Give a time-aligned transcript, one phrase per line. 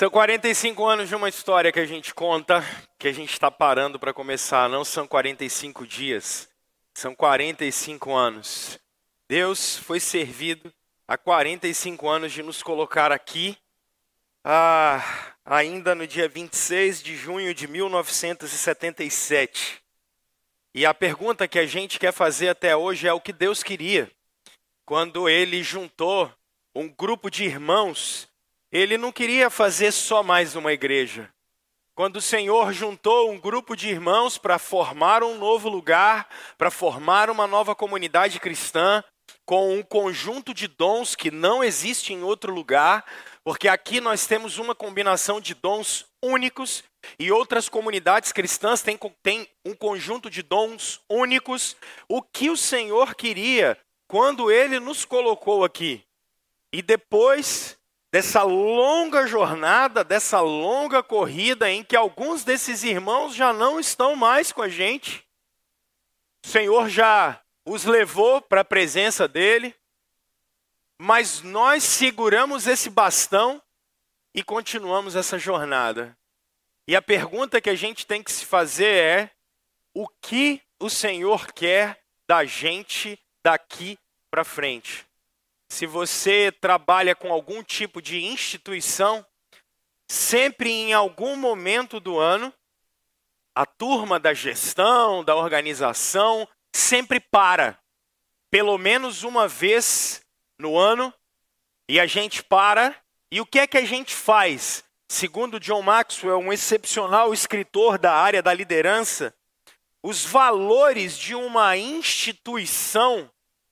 [0.00, 2.64] São 45 anos de uma história que a gente conta,
[2.98, 4.66] que a gente está parando para começar.
[4.66, 6.48] Não são 45 dias,
[6.94, 8.80] são 45 anos.
[9.28, 10.72] Deus foi servido
[11.06, 13.58] há 45 anos de nos colocar aqui,
[14.42, 15.04] ah,
[15.44, 19.82] ainda no dia 26 de junho de 1977.
[20.74, 24.10] E a pergunta que a gente quer fazer até hoje é o que Deus queria
[24.86, 26.32] quando ele juntou
[26.74, 28.29] um grupo de irmãos
[28.72, 31.28] ele não queria fazer só mais uma igreja.
[31.94, 37.28] Quando o Senhor juntou um grupo de irmãos para formar um novo lugar, para formar
[37.28, 39.02] uma nova comunidade cristã,
[39.44, 43.04] com um conjunto de dons que não existe em outro lugar,
[43.42, 46.84] porque aqui nós temos uma combinação de dons únicos
[47.18, 51.76] e outras comunidades cristãs têm, têm um conjunto de dons únicos.
[52.08, 56.04] O que o Senhor queria quando ele nos colocou aqui?
[56.72, 57.76] E depois
[58.12, 64.50] dessa longa jornada, dessa longa corrida em que alguns desses irmãos já não estão mais
[64.50, 65.24] com a gente.
[66.44, 69.74] O Senhor já os levou para a presença dele,
[70.98, 73.62] mas nós seguramos esse bastão
[74.34, 76.16] e continuamos essa jornada.
[76.86, 79.30] E a pergunta que a gente tem que se fazer é:
[79.94, 83.98] o que o Senhor quer da gente daqui
[84.30, 85.06] para frente?
[85.70, 89.24] Se você trabalha com algum tipo de instituição,
[90.08, 92.52] sempre em algum momento do ano,
[93.54, 97.78] a turma da gestão, da organização, sempre para,
[98.50, 100.20] pelo menos uma vez
[100.58, 101.14] no ano,
[101.88, 102.94] e a gente para,
[103.30, 104.82] e o que é que a gente faz?
[105.08, 109.32] Segundo John Maxwell, um excepcional escritor da área da liderança,
[110.02, 113.30] os valores de uma instituição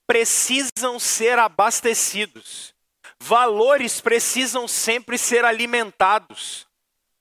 [0.08, 2.74] precisam ser abastecidos.
[3.20, 6.66] Valores precisam sempre ser alimentados.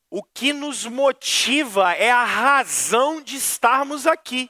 [0.10, 4.50] O que nos motiva é a razão de estarmos aqui.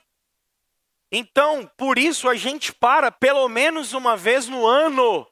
[1.11, 5.27] Então, por isso a gente para pelo menos uma vez no ano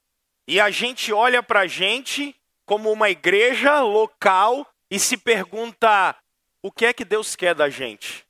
[0.48, 2.36] e a gente olha para a gente
[2.66, 6.16] como uma igreja local e se pergunta:
[6.64, 8.26] o que é que Deus quer da gente?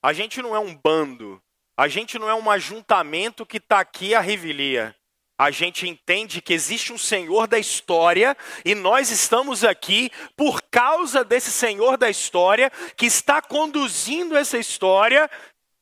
[0.00, 1.42] A gente não é um bando,
[1.76, 4.94] a gente não é um ajuntamento que está aqui a revelia.
[5.38, 11.24] A gente entende que existe um Senhor da história e nós estamos aqui por causa
[11.24, 15.28] desse Senhor da história que está conduzindo essa história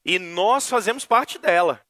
[0.05, 1.85] e nós fazemos parte dela.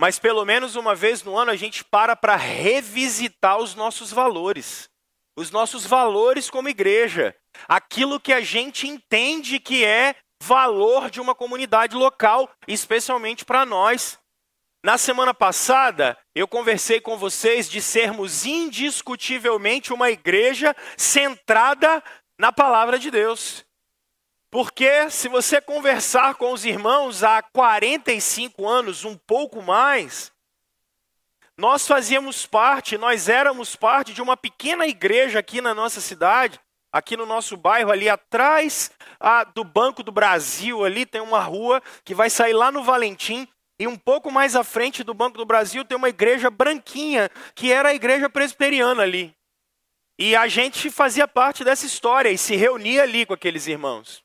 [0.00, 4.88] Mas pelo menos uma vez no ano a gente para para revisitar os nossos valores.
[5.36, 7.36] Os nossos valores como igreja.
[7.68, 14.18] Aquilo que a gente entende que é valor de uma comunidade local, especialmente para nós.
[14.84, 22.04] Na semana passada, eu conversei com vocês de sermos indiscutivelmente uma igreja centrada
[22.38, 23.64] na palavra de Deus.
[24.50, 30.30] Porque se você conversar com os irmãos há 45 anos, um pouco mais,
[31.56, 36.60] nós fazíamos parte, nós éramos parte de uma pequena igreja aqui na nossa cidade,
[36.94, 41.82] aqui no nosso bairro, ali atrás ah, do Banco do Brasil, ali tem uma rua
[42.04, 43.48] que vai sair lá no Valentim.
[43.80, 47.72] E um pouco mais à frente do Banco do Brasil tem uma igreja branquinha, que
[47.72, 49.34] era a igreja presbiteriana ali.
[50.16, 54.22] E a gente fazia parte dessa história e se reunia ali com aqueles irmãos.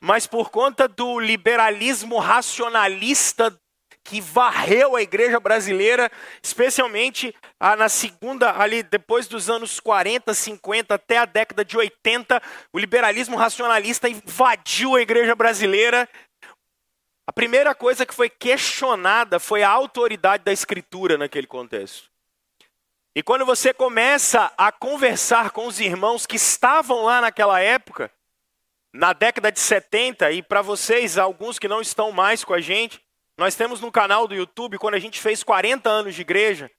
[0.00, 3.56] Mas por conta do liberalismo racionalista
[4.06, 10.94] que varreu a igreja brasileira, especialmente ah, na segunda, ali depois dos anos 40, 50
[10.94, 12.40] até a década de 80,
[12.72, 16.08] o liberalismo racionalista invadiu a igreja brasileira.
[17.26, 22.08] A primeira coisa que foi questionada foi a autoridade da escritura naquele contexto.
[23.12, 28.12] E quando você começa a conversar com os irmãos que estavam lá naquela época,
[28.92, 33.04] na década de 70, e para vocês, alguns que não estão mais com a gente,
[33.38, 36.70] nós temos no canal do YouTube, quando a gente fez 40 anos de igreja,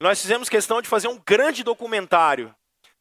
[0.00, 2.54] nós fizemos questão de fazer um grande documentário.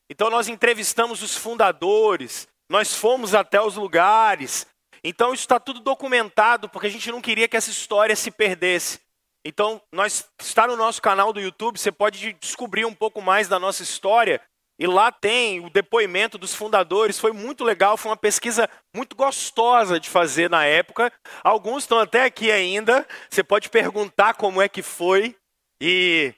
[0.10, 4.68] Então nós entrevistamos os fundadores, nós fomos até os lugares.
[5.04, 9.00] Então isso está tudo documentado, porque a gente não queria que essa história se perdesse.
[9.48, 13.60] Então, nós está no nosso canal do YouTube, você pode descobrir um pouco mais da
[13.60, 14.42] nossa história
[14.78, 20.00] e lá tem o depoimento dos fundadores, foi muito legal, foi uma pesquisa muito gostosa
[20.00, 21.12] de fazer na época.
[21.44, 25.36] Alguns estão até aqui ainda, você pode perguntar como é que foi.
[25.80, 26.34] E,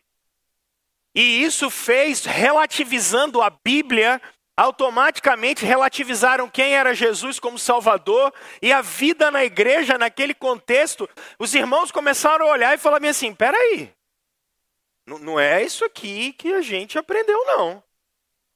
[1.15, 4.21] e isso fez, relativizando a Bíblia,
[4.55, 8.31] automaticamente relativizaram quem era Jesus como Salvador
[8.61, 11.09] e a vida na igreja naquele contexto.
[11.39, 13.91] Os irmãos começaram a olhar e falar assim: peraí,
[15.07, 17.86] não, não é isso aqui que a gente aprendeu, não.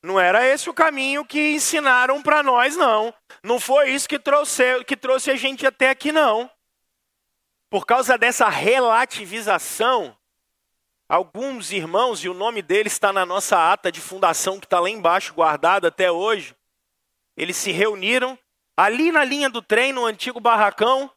[0.03, 3.13] Não era esse o caminho que ensinaram para nós, não.
[3.43, 6.49] Não foi isso que trouxe, que trouxe a gente até aqui, não.
[7.69, 10.17] Por causa dessa relativização,
[11.07, 14.89] alguns irmãos, e o nome deles está na nossa ata de fundação, que está lá
[14.89, 16.55] embaixo, guardado até hoje,
[17.37, 18.37] eles se reuniram
[18.75, 21.11] ali na linha do trem, no antigo barracão,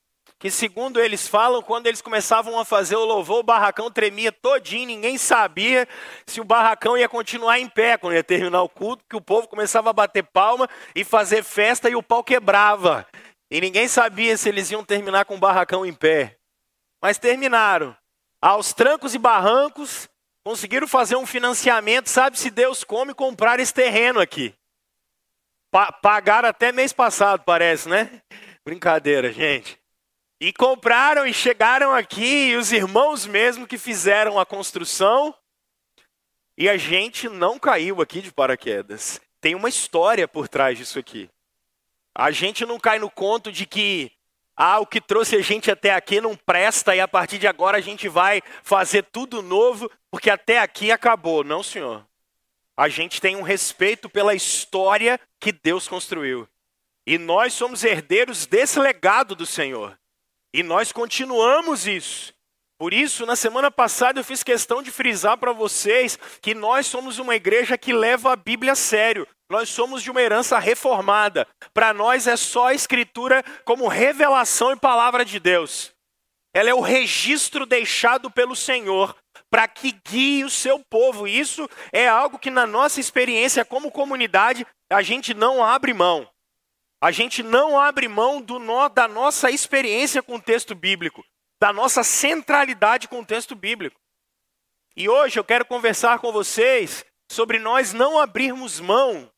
[0.44, 4.88] que segundo eles falam, quando eles começavam a fazer o louvor, o barracão tremia todinho,
[4.88, 5.88] ninguém sabia
[6.26, 9.48] se o barracão ia continuar em pé quando ia terminar o culto, que o povo
[9.48, 13.06] começava a bater palma e fazer festa e o pau quebrava.
[13.50, 16.36] E ninguém sabia se eles iam terminar com o barracão em pé.
[17.00, 17.96] Mas terminaram.
[18.38, 20.10] Aos trancos e barrancos,
[20.44, 24.54] conseguiram fazer um financiamento, sabe se Deus come comprar esse terreno aqui.
[25.70, 28.20] Pa pagaram até mês passado, parece, né?
[28.62, 29.82] Brincadeira, gente.
[30.40, 35.34] E compraram e chegaram aqui, e os irmãos mesmo que fizeram a construção,
[36.56, 39.20] e a gente não caiu aqui de paraquedas.
[39.40, 41.30] Tem uma história por trás disso aqui.
[42.14, 44.12] A gente não cai no conto de que
[44.56, 47.78] ah, o que trouxe a gente até aqui não presta e a partir de agora
[47.78, 51.42] a gente vai fazer tudo novo, porque até aqui acabou.
[51.42, 52.06] Não, senhor.
[52.76, 56.48] A gente tem um respeito pela história que Deus construiu.
[57.06, 59.98] E nós somos herdeiros desse legado do Senhor.
[60.54, 62.32] E nós continuamos isso.
[62.78, 67.18] Por isso, na semana passada eu fiz questão de frisar para vocês que nós somos
[67.18, 69.26] uma igreja que leva a Bíblia a sério.
[69.50, 71.44] Nós somos de uma herança reformada.
[71.72, 75.92] Para nós é só a escritura como revelação e palavra de Deus.
[76.54, 79.16] Ela é o registro deixado pelo Senhor
[79.50, 81.26] para que guie o seu povo.
[81.26, 86.28] Isso é algo que na nossa experiência como comunidade a gente não abre mão.
[87.04, 91.22] A gente não abre mão do nó, da nossa experiência com o texto bíblico,
[91.60, 94.00] da nossa centralidade com o texto bíblico.
[94.96, 99.30] E hoje eu quero conversar com vocês sobre nós não abrirmos mão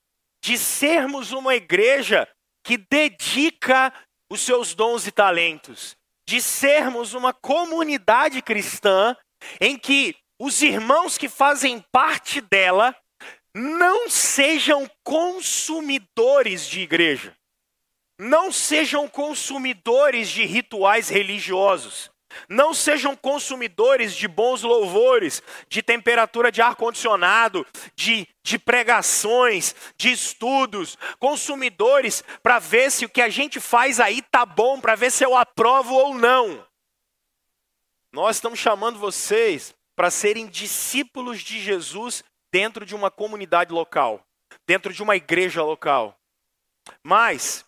[0.45, 2.29] de sermos uma igreja
[2.65, 3.93] que dedica
[4.31, 9.17] os seus dons e talentos, de sermos uma comunidade cristã
[9.61, 12.95] em que os irmãos que fazem parte dela
[13.53, 17.36] não sejam consumidores de igreja.
[18.19, 22.11] Não sejam consumidores de rituais religiosos.
[22.49, 30.99] Não sejam consumidores de bons louvores, de temperatura de ar-condicionado, de, de pregações, de estudos.
[31.19, 35.25] Consumidores para ver se o que a gente faz aí tá bom, para ver se
[35.25, 36.67] eu aprovo ou não.
[38.13, 44.25] Nós estamos chamando vocês para serem discípulos de Jesus dentro de uma comunidade local,
[44.67, 46.19] dentro de uma igreja local.
[47.03, 47.66] Mas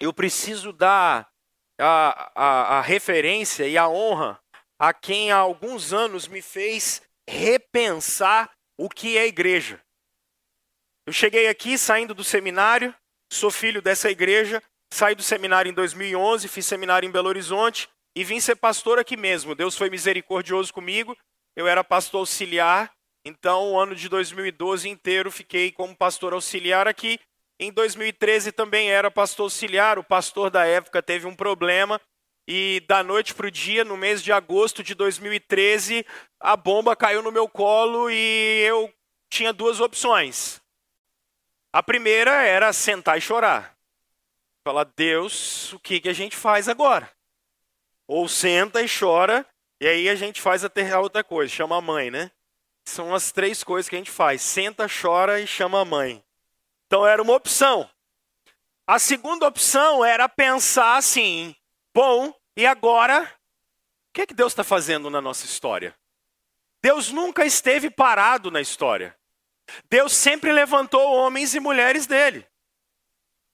[0.00, 1.28] eu preciso dar
[1.78, 4.40] a, a, a referência e a honra
[4.78, 9.80] a quem há alguns anos me fez repensar o que é igreja.
[11.06, 12.94] Eu cheguei aqui saindo do seminário,
[13.32, 14.62] sou filho dessa igreja,
[14.92, 19.16] saí do seminário em 2011, fiz seminário em Belo Horizonte e vim ser pastor aqui
[19.16, 19.54] mesmo.
[19.54, 21.16] Deus foi misericordioso comigo,
[21.56, 22.92] eu era pastor auxiliar,
[23.24, 27.20] então o ano de 2012 inteiro fiquei como pastor auxiliar aqui
[27.62, 32.00] em 2013 também era pastor auxiliar, o pastor da época teve um problema
[32.46, 36.04] e da noite para o dia, no mês de agosto de 2013,
[36.40, 38.92] a bomba caiu no meu colo e eu
[39.30, 40.60] tinha duas opções.
[41.72, 43.76] A primeira era sentar e chorar.
[44.64, 47.10] Falar, Deus, o que, que a gente faz agora?
[48.08, 49.46] Ou senta e chora,
[49.80, 52.30] e aí a gente faz a outra coisa, chama a mãe, né?
[52.84, 56.22] São as três coisas que a gente faz: senta, chora e chama a mãe.
[56.92, 57.88] Então era uma opção.
[58.86, 61.56] A segunda opção era pensar assim:
[61.94, 63.22] bom, e agora?
[63.22, 65.96] O que, é que Deus está fazendo na nossa história?
[66.82, 69.16] Deus nunca esteve parado na história.
[69.88, 72.46] Deus sempre levantou homens e mulheres dele.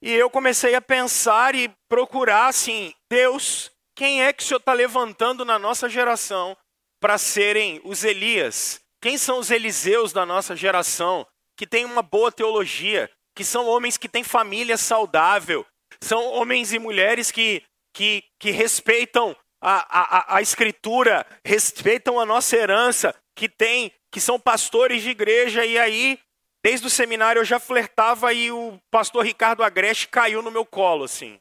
[0.01, 4.73] E eu comecei a pensar e procurar assim: Deus, quem é que o Senhor está
[4.73, 6.57] levantando na nossa geração
[6.99, 8.81] para serem os Elias?
[9.01, 13.95] Quem são os Eliseus da nossa geração que tem uma boa teologia, que são homens
[13.95, 15.65] que têm família saudável,
[16.01, 22.57] são homens e mulheres que, que, que respeitam a, a, a escritura, respeitam a nossa
[22.57, 26.19] herança, que tem, que são pastores de igreja, e aí,
[26.61, 31.05] desde o seminário eu já flertava e o pastor Ricardo Agreste caiu no meu colo,
[31.05, 31.39] assim.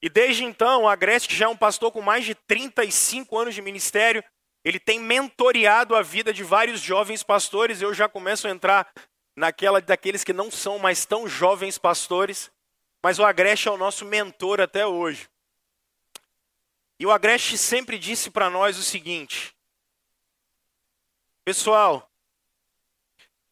[0.00, 3.60] E desde então, o Agreste, já é um pastor com mais de 35 anos de
[3.60, 4.22] ministério,
[4.64, 7.82] ele tem mentoreado a vida de vários jovens pastores.
[7.82, 8.88] Eu já começo a entrar
[9.36, 12.50] naquela daqueles que não são mais tão jovens pastores,
[13.02, 15.28] mas o Agreste é o nosso mentor até hoje.
[16.98, 19.54] E o Agreste sempre disse para nós o seguinte:
[21.44, 22.10] Pessoal,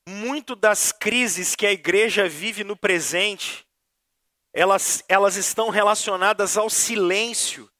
[0.09, 3.67] muito das crises que a igreja vive no presente,
[4.53, 7.71] elas, elas estão relacionadas ao silêncio,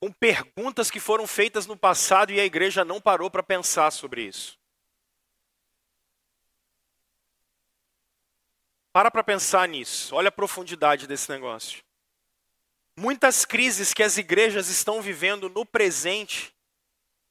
[0.00, 4.22] com perguntas que foram feitas no passado e a igreja não parou para pensar sobre
[4.22, 4.58] isso.
[8.96, 11.84] Para para pensar nisso, olha a profundidade desse negócio.
[12.98, 16.50] Muitas crises que as igrejas estão vivendo no presente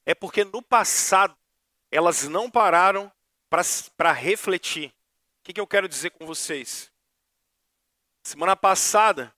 [0.06, 1.36] é porque no passado
[1.90, 3.12] elas não pararam
[3.50, 4.90] para refletir.
[4.90, 6.92] O que, que eu quero dizer com vocês?
[8.22, 9.34] Semana passada,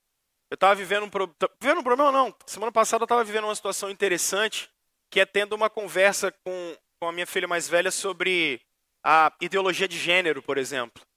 [0.50, 1.34] eu estava vivendo um, pro...
[1.58, 2.36] vivendo um problema, não.
[2.44, 4.70] Semana passada eu estava vivendo uma situação interessante,
[5.08, 8.60] que é tendo uma conversa com, com a minha filha mais velha sobre
[9.02, 11.07] a ideologia de gênero, por exemplo.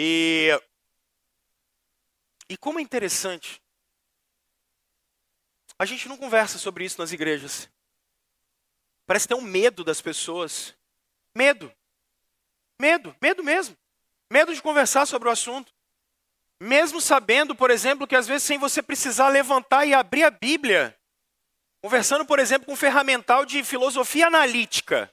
[0.00, 0.50] E,
[2.48, 3.60] e como é interessante.
[5.76, 7.68] A gente não conversa sobre isso nas igrejas.
[9.08, 10.72] Parece ter um medo das pessoas.
[11.34, 11.72] Medo.
[12.80, 13.76] Medo, medo mesmo.
[14.30, 15.74] Medo de conversar sobre o assunto.
[16.60, 20.96] Mesmo sabendo, por exemplo, que às vezes sem você precisar levantar e abrir a Bíblia,
[21.82, 25.12] conversando, por exemplo, com um ferramental de filosofia analítica,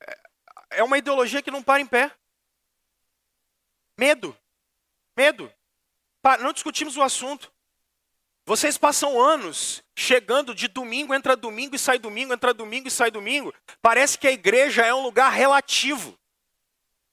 [0.00, 0.18] é,
[0.70, 2.10] é uma ideologia que não para em pé.
[4.02, 4.36] Medo.
[5.16, 5.52] Medo.
[6.40, 7.52] Não discutimos o assunto.
[8.44, 13.12] Vocês passam anos chegando de domingo, entra domingo e sai domingo, entra domingo e sai
[13.12, 13.54] domingo.
[13.80, 16.18] Parece que a igreja é um lugar relativo.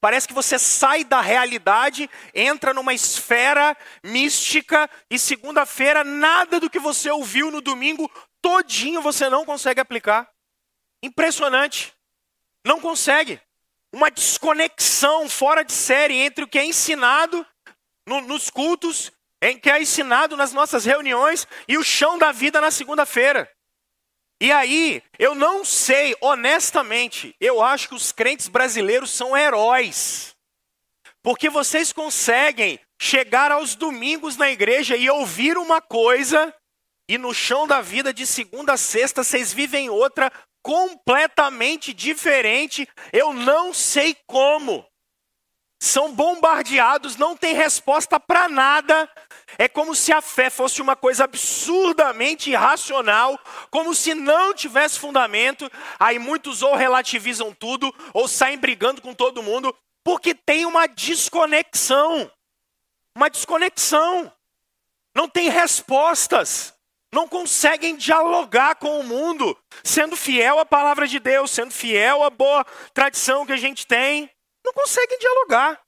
[0.01, 6.79] Parece que você sai da realidade, entra numa esfera mística e segunda-feira nada do que
[6.79, 10.27] você ouviu no domingo todinho você não consegue aplicar.
[11.03, 11.93] Impressionante.
[12.65, 13.39] Não consegue.
[13.91, 17.45] Uma desconexão fora de série entre o que é ensinado
[18.07, 22.59] no, nos cultos em que é ensinado nas nossas reuniões e o chão da vida
[22.59, 23.49] na segunda-feira.
[24.41, 30.35] E aí, eu não sei, honestamente, eu acho que os crentes brasileiros são heróis.
[31.21, 36.53] Porque vocês conseguem chegar aos domingos na igreja e ouvir uma coisa,
[37.09, 40.31] e no chão da vida de segunda a sexta vocês vivem outra
[40.69, 42.87] completamente diferente.
[43.11, 44.85] Eu não sei como.
[45.81, 49.09] São bombardeados, não tem resposta para nada,
[49.57, 53.39] é como se a fé fosse uma coisa absurdamente irracional,
[53.71, 55.71] como se não tivesse fundamento.
[55.99, 62.31] Aí muitos ou relativizam tudo, ou saem brigando com todo mundo, porque tem uma desconexão.
[63.15, 64.31] Uma desconexão.
[65.15, 66.78] Não tem respostas.
[67.11, 72.29] Não conseguem dialogar com o mundo, sendo fiel à palavra de Deus, sendo fiel à
[72.29, 72.63] boa
[72.93, 74.29] tradição que a gente tem.
[74.63, 75.81] Não conseguem dialogar.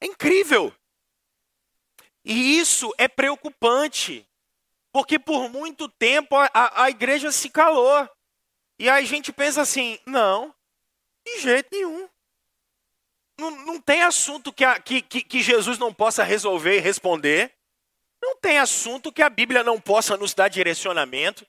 [0.00, 0.72] É incrível.
[2.24, 4.28] E isso é preocupante,
[4.92, 8.08] porque por muito tempo a, a igreja se calou.
[8.78, 10.54] E aí a gente pensa assim: não,
[11.26, 12.08] de jeito nenhum.
[13.38, 17.54] Não, não tem assunto que, a, que, que, que Jesus não possa resolver e responder.
[18.22, 21.46] Não tem assunto que a Bíblia não possa nos dar direcionamento.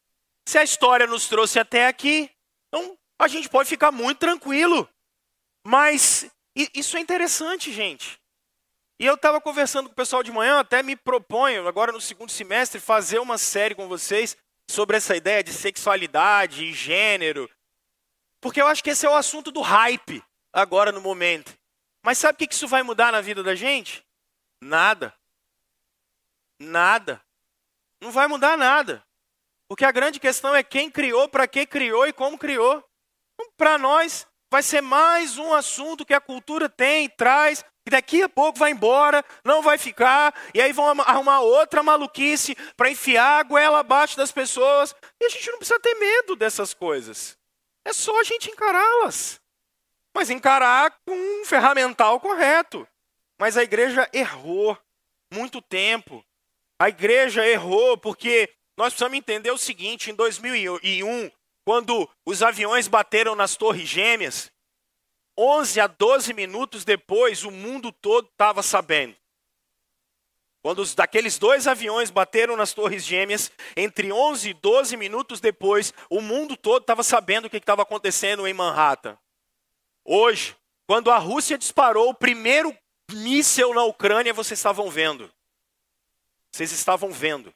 [0.48, 2.30] Se a história nos trouxe até aqui,
[2.68, 4.90] então a gente pode ficar muito tranquilo.
[5.66, 8.20] Mas isso é interessante, gente.
[9.00, 12.32] E eu estava conversando com o pessoal de manhã, até me proponho, agora no segundo
[12.32, 14.38] semestre, fazer uma série com vocês
[14.70, 17.50] sobre essa ideia de sexualidade e gênero.
[18.40, 20.24] Porque eu acho que esse é o assunto do hype
[20.54, 21.58] agora no momento.
[22.04, 24.04] Mas sabe o que isso vai mudar na vida da gente?
[24.62, 25.13] Nada.
[26.62, 27.20] Nada.
[28.00, 29.03] Não vai mudar nada.
[29.68, 32.84] Porque a grande questão é quem criou, para que criou e como criou.
[33.34, 38.22] Então, para nós, vai ser mais um assunto que a cultura tem traz e daqui
[38.22, 43.39] a pouco vai embora, não vai ficar, e aí vão arrumar outra maluquice para enfiar
[43.39, 44.96] a goela abaixo das pessoas.
[45.20, 47.38] E a gente não precisa ter medo dessas coisas.
[47.84, 49.41] É só a gente encará-las.
[50.13, 52.88] Mas encarar com um ferramental correto.
[53.39, 54.77] Mas a igreja errou
[55.34, 56.24] muito tempo.
[56.82, 61.30] A igreja errou porque nós precisamos entender o seguinte: em 2001,
[61.64, 64.52] quando os aviões bateram nas Torres Gêmeas,
[65.38, 69.16] 11 a 12 minutos depois, o mundo todo estava sabendo.
[70.64, 75.94] Quando os, daqueles dois aviões bateram nas Torres Gêmeas, entre 11 e 12 minutos depois,
[76.10, 79.16] o mundo todo estava sabendo o que estava acontecendo em Manhattan.
[80.04, 80.56] Hoje,
[80.88, 82.76] quando a Rússia disparou o primeiro
[83.12, 85.32] míssel na Ucrânia, vocês estavam vendo.
[86.51, 87.53] Vocês estavam vendo.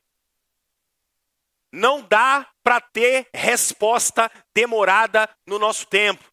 [1.72, 6.24] Não dá para ter resposta demorada no nosso tempo.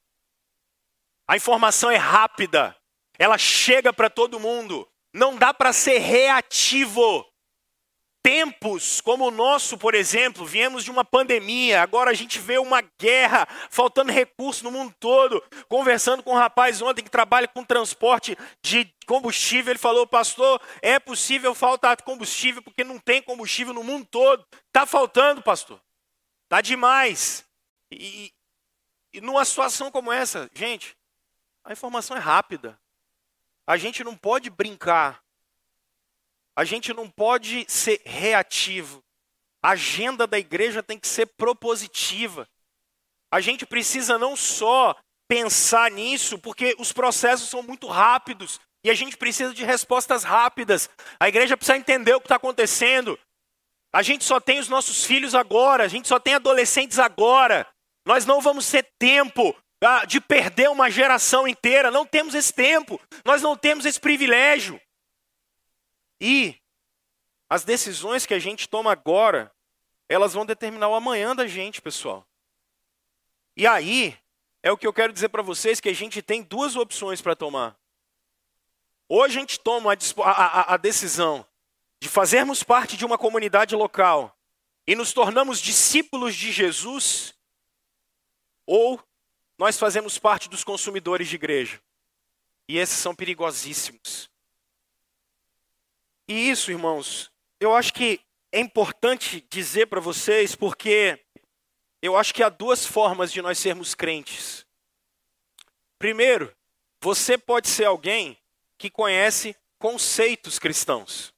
[1.26, 2.76] A informação é rápida,
[3.18, 4.88] ela chega para todo mundo.
[5.12, 7.26] Não dá para ser reativo.
[8.22, 12.80] Tempos como o nosso, por exemplo, viemos de uma pandemia, agora a gente vê uma
[12.98, 15.42] guerra, faltando recursos no mundo todo.
[15.68, 20.98] Conversando com um rapaz ontem que trabalha com transporte de combustível, ele falou: Pastor, é
[20.98, 24.46] possível faltar combustível porque não tem combustível no mundo todo.
[24.68, 25.80] Está faltando, pastor.
[26.44, 27.44] Está demais.
[27.90, 28.32] E,
[29.12, 30.96] e numa situação como essa, gente,
[31.64, 32.78] a informação é rápida.
[33.66, 35.21] A gente não pode brincar
[36.56, 39.02] a gente não pode ser reativo.
[39.62, 42.48] A agenda da igreja tem que ser propositiva.
[43.32, 44.94] A gente precisa não só
[45.28, 50.90] pensar nisso, porque os processos são muito rápidos e a gente precisa de respostas rápidas.
[51.18, 53.18] A igreja precisa entender o que está acontecendo.
[53.94, 57.66] A gente só tem os nossos filhos agora, a gente só tem adolescentes agora.
[58.04, 63.00] Nós não vamos ter tempo ah, de perder uma geração inteira, não temos esse tempo,
[63.24, 64.80] nós não temos esse privilégio.
[66.24, 66.56] E
[67.50, 69.52] as decisões que a gente toma agora,
[70.08, 72.24] elas vão determinar o amanhã da gente, pessoal.
[73.56, 74.16] E aí,
[74.62, 77.34] é o que eu quero dizer para vocês, que a gente tem duas opções para
[77.34, 77.76] tomar.
[79.08, 81.44] Ou a gente toma a, a, a decisão
[82.00, 84.38] de fazermos parte de uma comunidade local
[84.86, 87.34] e nos tornamos discípulos de Jesus,
[88.64, 89.02] ou
[89.58, 91.82] nós fazemos parte dos consumidores de igreja.
[92.68, 94.31] E esses são perigosíssimos.
[96.28, 101.18] E isso, irmãos, eu acho que é importante dizer para vocês, porque
[102.00, 104.66] eu acho que há duas formas de nós sermos crentes.
[105.98, 106.54] Primeiro,
[107.00, 108.36] você pode ser alguém
[108.76, 111.32] que conhece conceitos cristãos.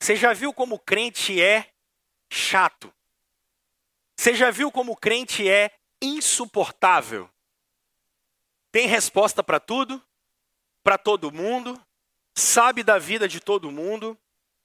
[0.00, 1.72] Você já viu como crente é
[2.30, 2.92] chato?
[4.16, 7.30] Você já viu como crente é insuportável?
[8.70, 10.02] Tem resposta para tudo,
[10.82, 11.82] para todo mundo,
[12.36, 14.16] sabe da vida de todo mundo,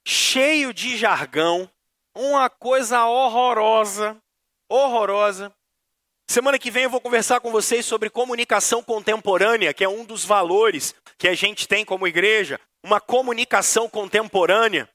[0.06, 1.68] cheio de jargão,
[2.14, 4.16] uma coisa horrorosa,
[4.68, 5.52] horrorosa.
[6.28, 10.24] Semana que vem eu vou conversar com vocês sobre comunicação contemporânea, que é um dos
[10.24, 14.88] valores que a gente tem como igreja, uma comunicação contemporânea.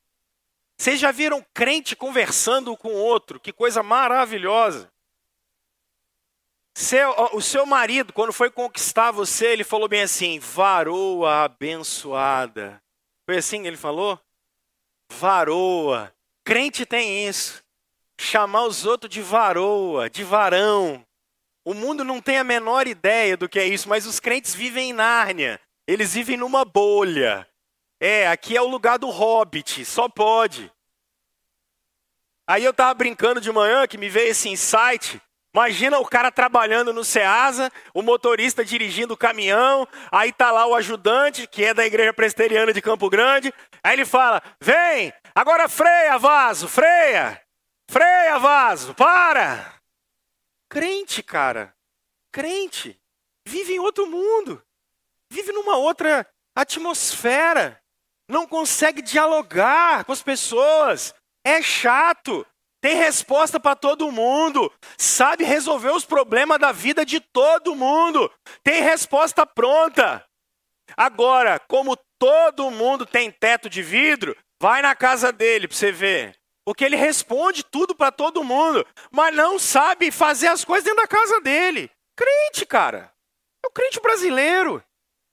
[0.78, 3.40] Vocês já viram crente conversando com outro?
[3.40, 4.92] Que coisa maravilhosa.
[6.80, 12.80] Seu, o seu marido, quando foi conquistar você, ele falou bem assim: varoa abençoada.
[13.26, 14.20] Foi assim que ele falou?
[15.12, 16.14] Varoa.
[16.46, 17.64] Crente tem isso.
[18.22, 21.04] Chamar os outros de varoa, de varão.
[21.66, 24.92] O mundo não tem a menor ideia do que é isso, mas os crentes vivem
[24.92, 25.60] em Nárnia.
[25.88, 27.50] Eles vivem numa bolha.
[28.00, 30.72] É, aqui é o lugar do hobbit, só pode.
[32.46, 35.20] Aí eu tava brincando de manhã que me veio esse insight
[35.58, 40.76] Imagina o cara trabalhando no Ceasa, o motorista dirigindo o caminhão, aí tá lá o
[40.76, 43.52] ajudante, que é da igreja presbiteriana de Campo Grande,
[43.84, 47.42] aí ele fala: "Vem, agora freia, vaso, freia.
[47.88, 49.74] Freia, vaso, para".
[50.70, 51.74] Crente, cara.
[52.32, 53.02] Crente
[53.44, 54.62] vive em outro mundo.
[55.28, 57.82] Vive numa outra atmosfera.
[58.30, 61.16] Não consegue dialogar com as pessoas.
[61.44, 62.46] É chato
[62.88, 68.32] tem resposta para todo mundo, sabe resolver os problemas da vida de todo mundo,
[68.64, 70.26] tem resposta pronta.
[70.96, 76.40] Agora, como todo mundo tem teto de vidro, vai na casa dele para você ver.
[76.64, 81.08] Porque ele responde tudo para todo mundo, mas não sabe fazer as coisas dentro da
[81.10, 81.92] casa dele.
[82.16, 83.12] Crente, cara.
[83.66, 84.82] É o crente brasileiro.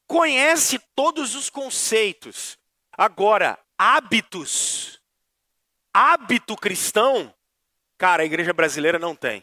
[0.09, 2.59] Conhece todos os conceitos.
[2.99, 5.01] Agora, hábitos
[5.95, 7.33] hábito cristão,
[8.05, 9.43] cara, a igreja brasileira não tem.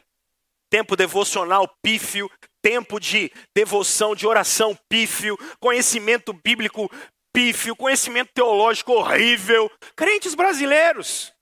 [0.70, 2.30] Tempo devocional pífio,
[2.62, 6.88] tempo de devoção, de oração pífio, conhecimento bíblico
[7.34, 9.68] pífio, conhecimento teológico horrível.
[9.96, 11.34] Crentes brasileiros.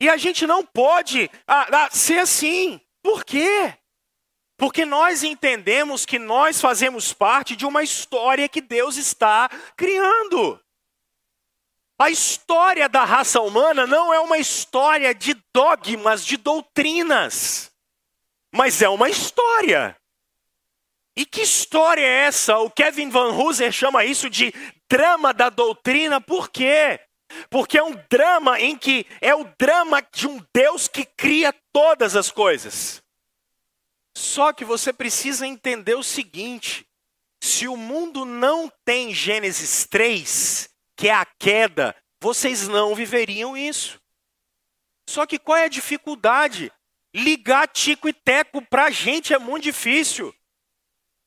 [0.00, 2.80] E a gente não pode ah, ah, ser assim.
[3.02, 3.74] Por quê?
[4.56, 10.58] Porque nós entendemos que nós fazemos parte de uma história que Deus está criando.
[12.00, 17.70] A história da raça humana não é uma história de dogmas, de doutrinas,
[18.50, 19.94] mas é uma história.
[21.14, 22.56] E que história é essa?
[22.56, 24.50] O Kevin Van Hooser chama isso de
[24.88, 26.98] drama da doutrina, por quê?
[27.50, 32.16] Porque é um drama em que é o drama de um Deus que cria todas
[32.16, 33.02] as coisas.
[34.16, 36.86] Só que você precisa entender o seguinte:
[37.42, 40.69] se o mundo não tem Gênesis 3,
[41.00, 43.98] que é a queda, vocês não viveriam isso.
[45.08, 46.70] Só que qual é a dificuldade?
[47.14, 50.34] Ligar Tico e Teco para a gente é muito difícil.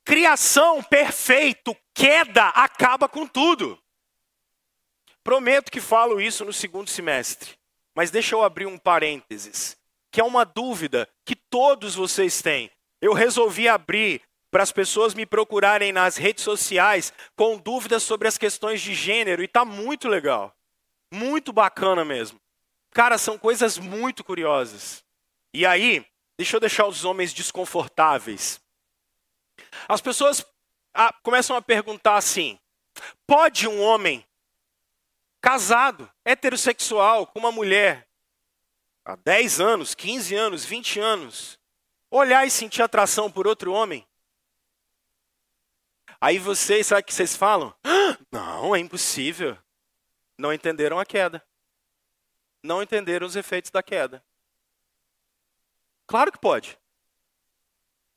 [0.05, 3.81] Criação, perfeito, queda, acaba com tudo.
[5.23, 7.57] Prometo que falo isso no segundo semestre.
[7.95, 9.75] mas deixa eu abrir um parênteses,
[10.12, 12.69] que é uma dúvida que todos vocês têm.
[13.01, 14.21] Eu resolvi abrir
[14.53, 19.43] para as pessoas me procurarem nas redes sociais com dúvidas sobre as questões de gênero
[19.43, 20.55] e tá muito legal.
[21.11, 22.39] Muito bacana mesmo.
[22.91, 25.03] Cara, são coisas muito curiosas.
[25.51, 26.05] E aí,
[26.37, 28.61] deixa eu deixar os homens desconfortáveis.
[29.87, 30.45] As pessoas
[30.93, 32.59] ah, começam a perguntar assim:
[33.25, 34.23] pode um homem
[35.41, 38.07] casado, heterossexual, com uma mulher,
[39.03, 41.59] há 10 anos, 15 anos, 20 anos,
[42.11, 44.05] olhar e sentir atração por outro homem?
[46.23, 47.75] Aí vocês, sabe o que vocês falam?
[47.83, 49.57] Ah, não, é impossível.
[50.38, 51.45] Não entenderam a queda.
[52.63, 54.23] Não entenderam os efeitos da queda.
[56.07, 56.79] Claro que pode.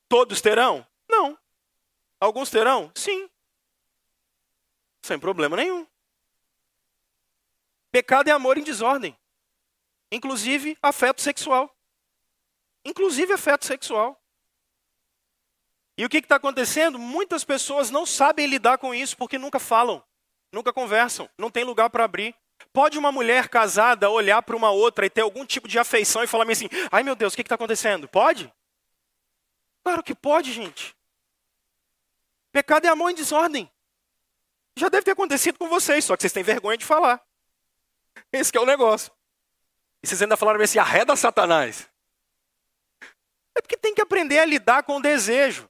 [0.09, 0.87] Todos terão?
[1.09, 1.37] Não.
[2.21, 2.93] Alguns terão?
[2.95, 3.29] Sim.
[5.03, 5.85] Sem problema nenhum.
[7.91, 9.19] Pecado é amor em desordem.
[10.13, 11.77] Inclusive afeto sexual.
[12.85, 14.23] Inclusive afeto sexual.
[15.99, 16.99] E o que está acontecendo?
[16.99, 20.03] Muitas pessoas não sabem lidar com isso porque nunca falam,
[20.53, 22.35] nunca conversam, não tem lugar para abrir.
[22.73, 26.27] Pode uma mulher casada olhar para uma outra e ter algum tipo de afeição e
[26.27, 28.09] falar assim: ai meu Deus, o que está acontecendo?
[28.09, 28.53] Pode?
[29.83, 30.97] Claro que pode, gente.
[32.53, 33.71] Pecado é amor em desordem.
[34.79, 37.23] Já deve ter acontecido com vocês, só que vocês têm vergonha de falar.
[38.33, 39.13] Esse é o negócio.
[40.03, 41.89] E vocês ainda falaram assim, arreda Satanás.
[43.55, 45.69] É porque tem que aprender a lidar com o desejo.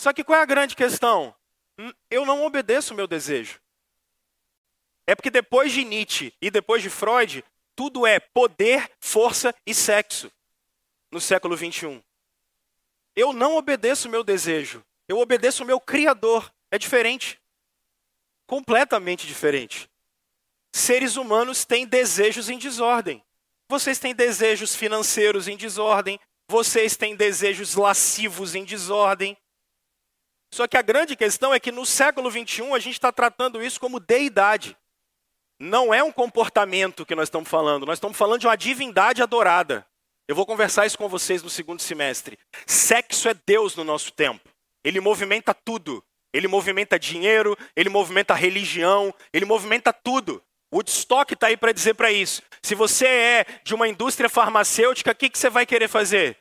[0.00, 1.34] Só que qual é a grande questão?
[1.78, 3.60] Hum, eu não obedeço o meu desejo.
[5.06, 7.44] É porque depois de Nietzsche e depois de Freud,
[7.76, 10.32] tudo é poder, força e sexo
[11.10, 12.02] no século 21.
[13.14, 16.50] Eu não obedeço o meu desejo, eu obedeço o meu Criador.
[16.70, 17.38] É diferente.
[18.46, 19.86] Completamente diferente.
[20.72, 23.22] Seres humanos têm desejos em desordem.
[23.68, 29.36] Vocês têm desejos financeiros em desordem, vocês têm desejos lascivos em desordem,
[30.52, 33.78] só que a grande questão é que no século 21 a gente está tratando isso
[33.78, 34.76] como deidade.
[35.58, 39.86] Não é um comportamento que nós estamos falando, nós estamos falando de uma divindade adorada.
[40.26, 42.38] Eu vou conversar isso com vocês no segundo semestre.
[42.66, 44.48] Sexo é Deus no nosso tempo.
[44.84, 46.02] Ele movimenta tudo.
[46.32, 50.42] Ele movimenta dinheiro, ele movimenta religião, ele movimenta tudo.
[50.72, 52.42] Woodstock está aí para dizer para isso.
[52.62, 56.38] Se você é de uma indústria farmacêutica, o que, que você vai querer fazer?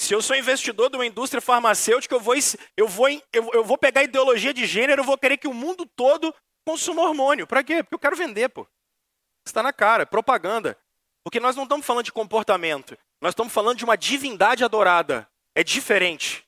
[0.00, 2.34] Se eu sou investidor de uma indústria farmacêutica, eu vou,
[2.76, 5.84] eu vou, eu, eu vou pegar ideologia de gênero, eu vou querer que o mundo
[5.84, 6.32] todo
[6.64, 7.46] consuma hormônio.
[7.46, 7.82] Para quê?
[7.82, 8.66] Porque eu quero vender, pô.
[9.44, 10.78] Está na cara, é propaganda.
[11.24, 15.28] Porque nós não estamos falando de comportamento, nós estamos falando de uma divindade adorada.
[15.54, 16.46] É diferente.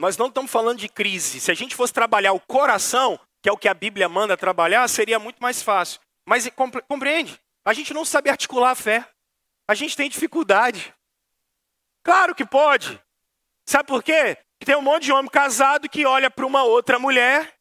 [0.00, 1.40] Nós não estamos falando de crise.
[1.40, 4.88] Se a gente fosse trabalhar o coração, que é o que a Bíblia manda trabalhar,
[4.88, 6.00] seria muito mais fácil.
[6.26, 6.50] Mas
[6.88, 7.40] compreende?
[7.64, 9.08] A gente não sabe articular a fé.
[9.68, 10.92] A gente tem dificuldade.
[12.04, 13.02] Claro que pode.
[13.66, 14.36] Sabe por quê?
[14.60, 17.54] Tem um monte de homem casado que olha para uma outra mulher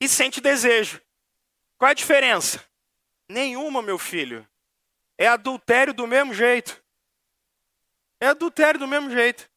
[0.00, 1.00] e sente desejo.
[1.78, 2.64] Qual é a diferença?
[3.28, 4.46] Nenhuma, meu filho.
[5.18, 6.82] É adultério do mesmo jeito.
[8.20, 9.48] É adultério do mesmo jeito.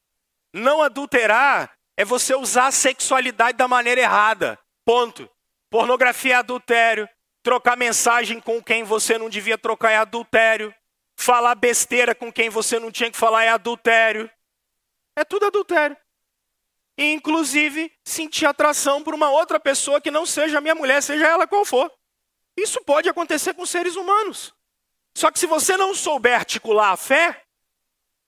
[0.53, 4.59] Não adulterar é você usar a sexualidade da maneira errada.
[4.85, 5.29] Ponto.
[5.69, 7.07] Pornografia é adultério.
[7.41, 10.73] Trocar mensagem com quem você não devia trocar é adultério.
[11.15, 14.29] Falar besteira com quem você não tinha que falar é adultério.
[15.15, 15.95] É tudo adultério.
[16.97, 21.47] E, inclusive, sentir atração por uma outra pessoa que não seja minha mulher, seja ela
[21.47, 21.91] qual for.
[22.55, 24.53] Isso pode acontecer com seres humanos.
[25.15, 27.43] Só que se você não souber articular a fé,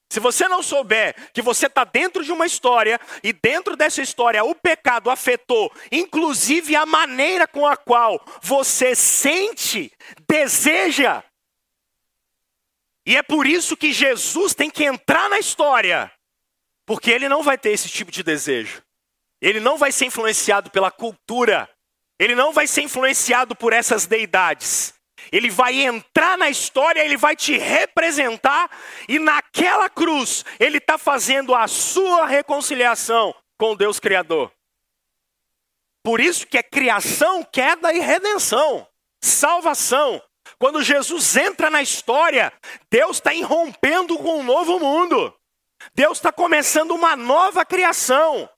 [0.10, 4.44] se você não souber que você está dentro de uma história e dentro dessa história
[4.44, 9.92] o pecado afetou, inclusive a maneira com a qual você sente,
[10.28, 11.24] deseja,
[13.06, 16.12] e é por isso que Jesus tem que entrar na história,
[16.86, 18.84] porque ele não vai ter esse tipo de desejo.
[19.42, 21.70] Ele não vai ser influenciado pela cultura.
[22.18, 24.94] Ele não vai ser influenciado por essas deidades.
[25.32, 28.70] Ele vai entrar na história, ele vai te representar,
[29.08, 34.52] e naquela cruz, ele está fazendo a sua reconciliação com Deus Criador.
[36.04, 38.88] Por isso que é criação, queda e redenção,
[39.22, 40.22] salvação.
[40.58, 42.52] Quando Jesus entra na história,
[42.90, 45.34] Deus está irrompendo com um novo mundo.
[45.94, 48.50] Deus está começando uma nova criação.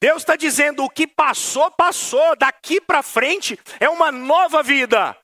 [0.00, 5.16] Deus está dizendo: o que passou, passou, daqui para frente é uma nova vida.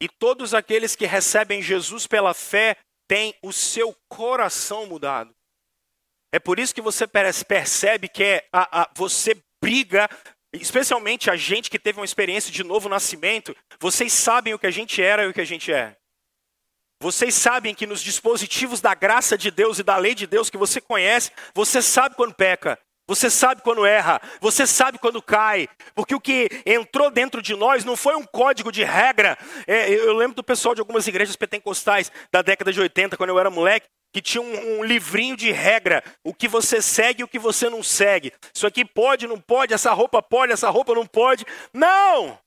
[0.00, 5.34] E todos aqueles que recebem Jesus pela fé têm o seu coração mudado.
[6.32, 10.08] É por isso que você percebe que é a, a, você briga
[10.52, 14.70] Especialmente a gente que teve uma experiência de novo nascimento, vocês sabem o que a
[14.70, 15.96] gente era e o que a gente é.
[17.02, 20.58] Vocês sabem que nos dispositivos da graça de Deus e da lei de Deus que
[20.58, 26.14] você conhece, você sabe quando peca, você sabe quando erra, você sabe quando cai, porque
[26.14, 29.38] o que entrou dentro de nós não foi um código de regra.
[29.66, 33.38] É, eu lembro do pessoal de algumas igrejas pentecostais da década de 80, quando eu
[33.38, 37.28] era moleque, que tinha um, um, livrinho de regra, o que você segue e o
[37.28, 38.32] que você não segue.
[38.52, 41.44] Isso aqui pode, não pode, essa roupa pode, essa roupa não pode.
[41.72, 42.38] Não!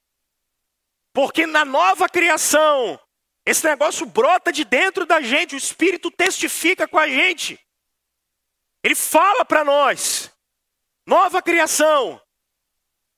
[1.14, 3.00] Porque na nova criação,
[3.46, 7.60] esse negócio brota de dentro da gente, o Espírito testifica com a gente.
[8.84, 10.32] Ele fala para nós.
[11.06, 12.22] Nova criação.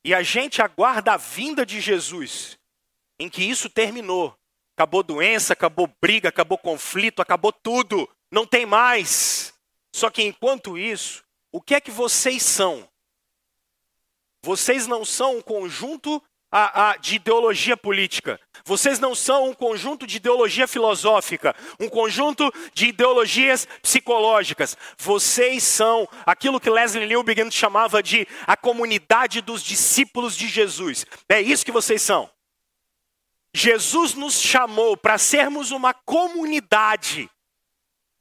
[0.04, 2.60] E a gente aguarda a vinda de Jesus,
[3.20, 4.38] em que isso terminou.
[4.76, 8.08] Acabou doença, acabou briga, acabou conflito, acabou tudo.
[8.32, 9.54] Não tem mais.
[9.92, 12.88] Só que enquanto isso, o que é que vocês são?
[14.42, 18.40] Vocês não são um conjunto a, a, de ideologia política.
[18.64, 24.78] Vocês não são um conjunto de ideologia filosófica, um conjunto de ideologias psicológicas.
[24.98, 31.06] Vocês são aquilo que Leslie Newbegin chamava de a comunidade dos discípulos de Jesus.
[31.28, 32.30] É isso que vocês são.
[33.54, 37.30] Jesus nos chamou para sermos uma comunidade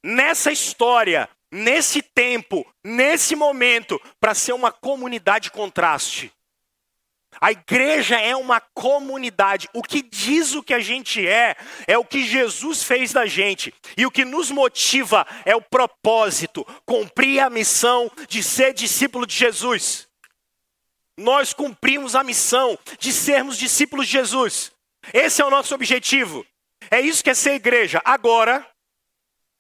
[0.05, 6.31] nessa história, nesse tempo, nesse momento, para ser uma comunidade contraste.
[7.41, 9.69] A igreja é uma comunidade.
[9.73, 13.75] O que diz o que a gente é, é o que Jesus fez da gente.
[13.97, 19.35] E o que nos motiva é o propósito, cumprir a missão de ser discípulo de
[19.35, 20.07] Jesus.
[21.17, 24.71] Nós cumprimos a missão de sermos discípulos de Jesus.
[25.13, 26.47] Esse é o nosso objetivo.
[26.91, 28.01] É isso que é ser igreja.
[28.05, 28.65] Agora,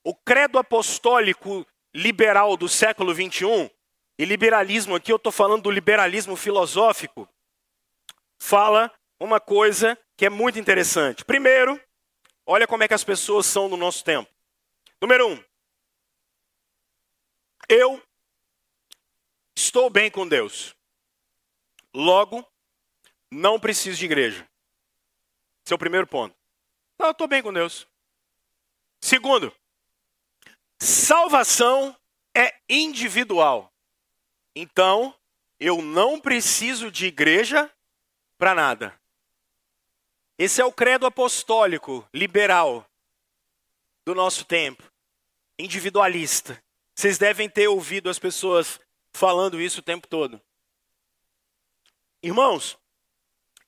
[0.05, 3.71] o credo apostólico liberal do século 21,
[4.19, 7.29] e liberalismo aqui eu estou falando do liberalismo filosófico,
[8.38, 11.25] fala uma coisa que é muito interessante.
[11.25, 11.81] Primeiro,
[12.47, 14.31] olha como é que as pessoas são no nosso tempo.
[15.01, 15.45] Número um,
[17.69, 18.01] eu
[19.57, 20.77] estou bem com Deus.
[21.95, 22.47] Logo,
[23.31, 24.49] não preciso de igreja.
[25.64, 26.37] Esse é o primeiro ponto.
[26.99, 27.87] Não, eu estou bem com Deus.
[29.01, 29.55] Segundo,
[30.80, 31.96] salvação
[32.37, 33.72] é individual.
[34.54, 35.14] Então,
[35.58, 37.70] eu não preciso de igreja
[38.38, 38.98] para nada.
[40.38, 42.88] Esse é o credo apostólico, liberal,
[44.04, 44.82] do nosso tempo,
[45.58, 46.62] individualista.
[46.94, 48.80] Vocês devem ter ouvido as pessoas
[49.12, 50.40] falando isso o tempo todo.
[52.22, 52.78] Irmãos,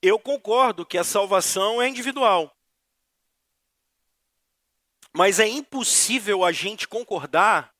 [0.01, 2.56] eu concordo que a salvação é individual.
[5.17, 7.73] Mas é impossível a gente concordar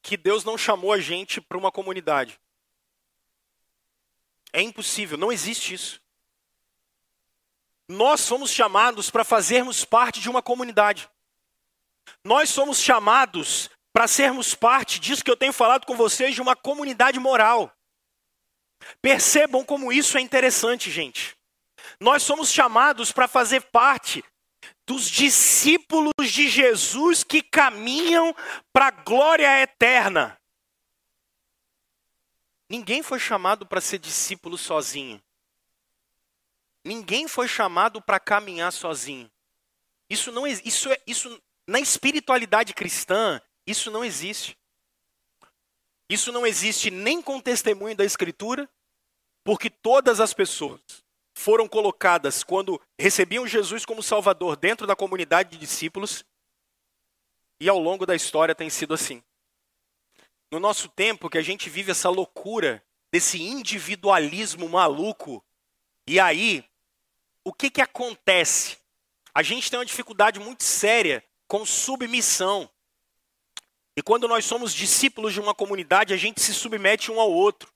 [0.00, 2.38] que Deus não chamou a gente para uma comunidade.
[4.52, 6.00] É impossível, não existe isso.
[7.88, 11.10] Nós somos chamados para fazermos parte de uma comunidade.
[12.22, 16.54] Nós somos chamados para sermos parte disso que eu tenho falado com vocês, de uma
[16.54, 17.76] comunidade moral.
[19.02, 21.36] Percebam como isso é interessante, gente.
[21.98, 24.22] Nós somos chamados para fazer parte
[24.86, 28.34] dos discípulos de Jesus que caminham
[28.72, 30.40] para a glória eterna.
[32.68, 35.20] Ninguém foi chamado para ser discípulo sozinho.
[36.84, 39.30] Ninguém foi chamado para caminhar sozinho.
[40.08, 44.56] Isso não isso é isso na espiritualidade cristã, isso não existe.
[46.08, 48.68] Isso não existe nem com testemunho da escritura,
[49.42, 50.80] porque todas as pessoas
[51.36, 56.24] foram colocadas quando recebiam Jesus como Salvador dentro da comunidade de discípulos,
[57.60, 59.22] e ao longo da história tem sido assim
[60.50, 65.44] no nosso tempo que a gente vive essa loucura desse individualismo maluco.
[66.06, 66.64] E aí,
[67.44, 68.78] o que que acontece?
[69.34, 72.70] A gente tem uma dificuldade muito séria com submissão.
[73.96, 77.72] E quando nós somos discípulos de uma comunidade, a gente se submete um ao outro.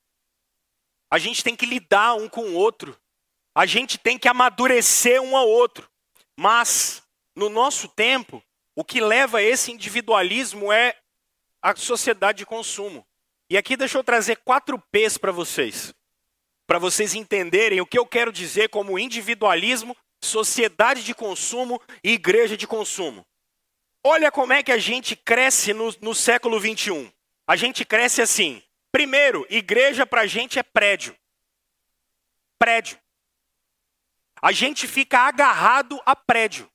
[1.10, 2.98] A gente tem que lidar um com o outro.
[3.54, 5.90] A gente tem que amadurecer um ao outro.
[6.36, 7.02] Mas,
[7.34, 8.42] no nosso tempo,
[8.74, 10.96] o que leva a esse individualismo é
[11.60, 13.06] a sociedade de consumo.
[13.48, 15.92] E aqui deixa eu trazer quatro P's para vocês,
[16.66, 22.56] para vocês entenderem o que eu quero dizer como individualismo, sociedade de consumo e igreja
[22.56, 23.26] de consumo.
[24.04, 27.10] Olha como é que a gente cresce no, no século 21.
[27.46, 28.62] A gente cresce assim.
[28.92, 31.14] Primeiro, igreja para a gente é prédio.
[32.58, 32.98] Prédio.
[34.42, 36.70] A gente fica agarrado a prédio.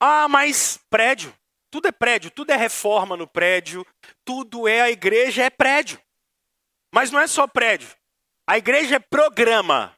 [0.00, 1.34] Ah, mas prédio.
[1.70, 3.86] Tudo é prédio, tudo é reforma no prédio,
[4.24, 6.00] tudo é a igreja, é prédio.
[6.92, 7.88] Mas não é só prédio.
[8.46, 9.94] A igreja é programa.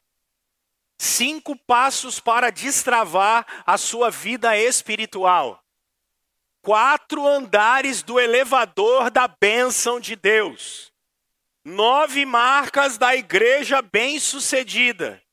[0.97, 5.63] cinco passos para destravar a sua vida espiritual.
[6.61, 10.91] Quatro andares do elevador da bênção de Deus.
[11.63, 15.23] Nove marcas da igreja bem-sucedida.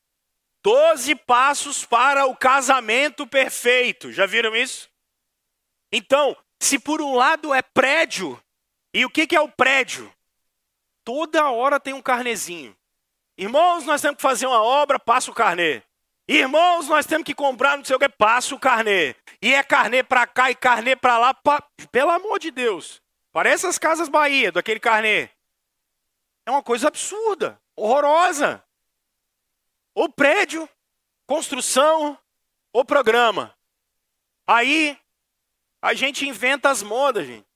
[0.67, 4.11] Doze passos para o casamento perfeito.
[4.11, 4.91] Já viram isso?
[5.93, 8.37] Então, se por um lado é prédio,
[8.93, 10.13] e o que, é o prédio?
[11.05, 12.77] Toda hora tem um carnezinho.
[13.39, 15.85] Irmãos, nós temos que fazer uma obra, passa o carnê.
[16.27, 19.15] Irmãos, nós temos que comprar, não sei o que, passa o carnê.
[19.41, 21.63] E é carnê para cá e carnê para lá, pra...
[21.93, 23.01] pelo amor de Deus.
[23.31, 25.31] Parece as casas Bahia, daquele carnê.
[26.45, 28.66] É uma coisa absurda, horrorosa.
[29.97, 30.69] Ou prédio,
[31.27, 32.19] construção,
[32.71, 33.57] ou programa.
[34.47, 35.01] Aí
[35.81, 37.49] a gente inventa as modas, gente.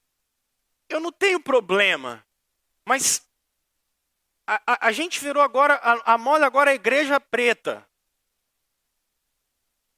[0.89, 2.27] Eu não tenho problema,
[2.83, 3.29] mas
[4.47, 7.87] a, a, a gente virou agora, a, a moda agora é igreja preta.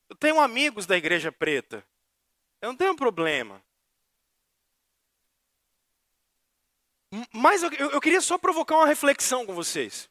[0.08, 1.86] Eu tenho amigos da igreja preta.
[2.60, 3.62] Eu não tenho problema.
[7.32, 10.10] Mas eu, eu, queria só provocar uma reflexão com vocês.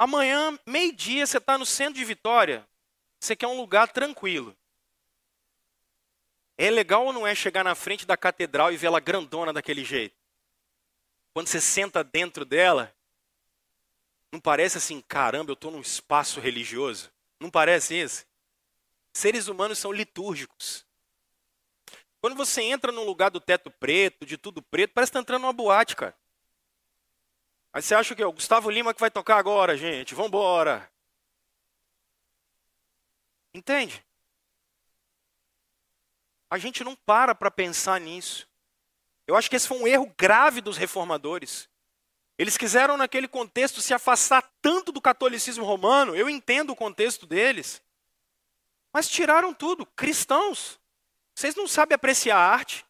[0.00, 2.66] Amanhã, meio-dia, você está no centro de Vitória.
[3.20, 4.56] Você quer um lugar tranquilo.
[6.56, 9.84] É legal ou não é chegar na frente da catedral e ver ela grandona daquele
[9.84, 10.16] jeito?
[11.34, 12.96] Quando você senta dentro dela,
[14.32, 17.12] não parece assim, caramba, eu estou num espaço religioso?
[17.38, 18.24] Não parece isso?
[19.12, 20.82] Seres humanos são litúrgicos.
[22.22, 25.42] Quando você entra num lugar do teto preto, de tudo preto, parece que está entrando
[25.42, 26.16] numa boate, cara.
[27.72, 30.14] Aí você acha que é o Gustavo Lima que vai tocar agora, gente?
[30.14, 30.90] Vambora.
[33.54, 34.04] Entende?
[36.50, 38.48] A gente não para para pensar nisso.
[39.26, 41.68] Eu acho que esse foi um erro grave dos reformadores.
[42.36, 47.82] Eles quiseram, naquele contexto, se afastar tanto do catolicismo romano, eu entendo o contexto deles,
[48.92, 49.84] mas tiraram tudo.
[49.84, 50.80] Cristãos,
[51.34, 52.84] vocês não sabem apreciar arte,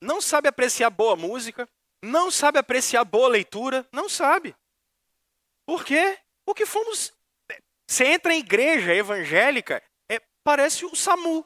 [0.00, 1.68] não sabem apreciar boa música,
[2.02, 4.54] não sabem apreciar boa leitura, não sabe.
[5.66, 6.18] Por quê?
[6.44, 7.12] Porque fomos.
[7.86, 11.44] Você entra em igreja evangélica, é, parece o SAMU.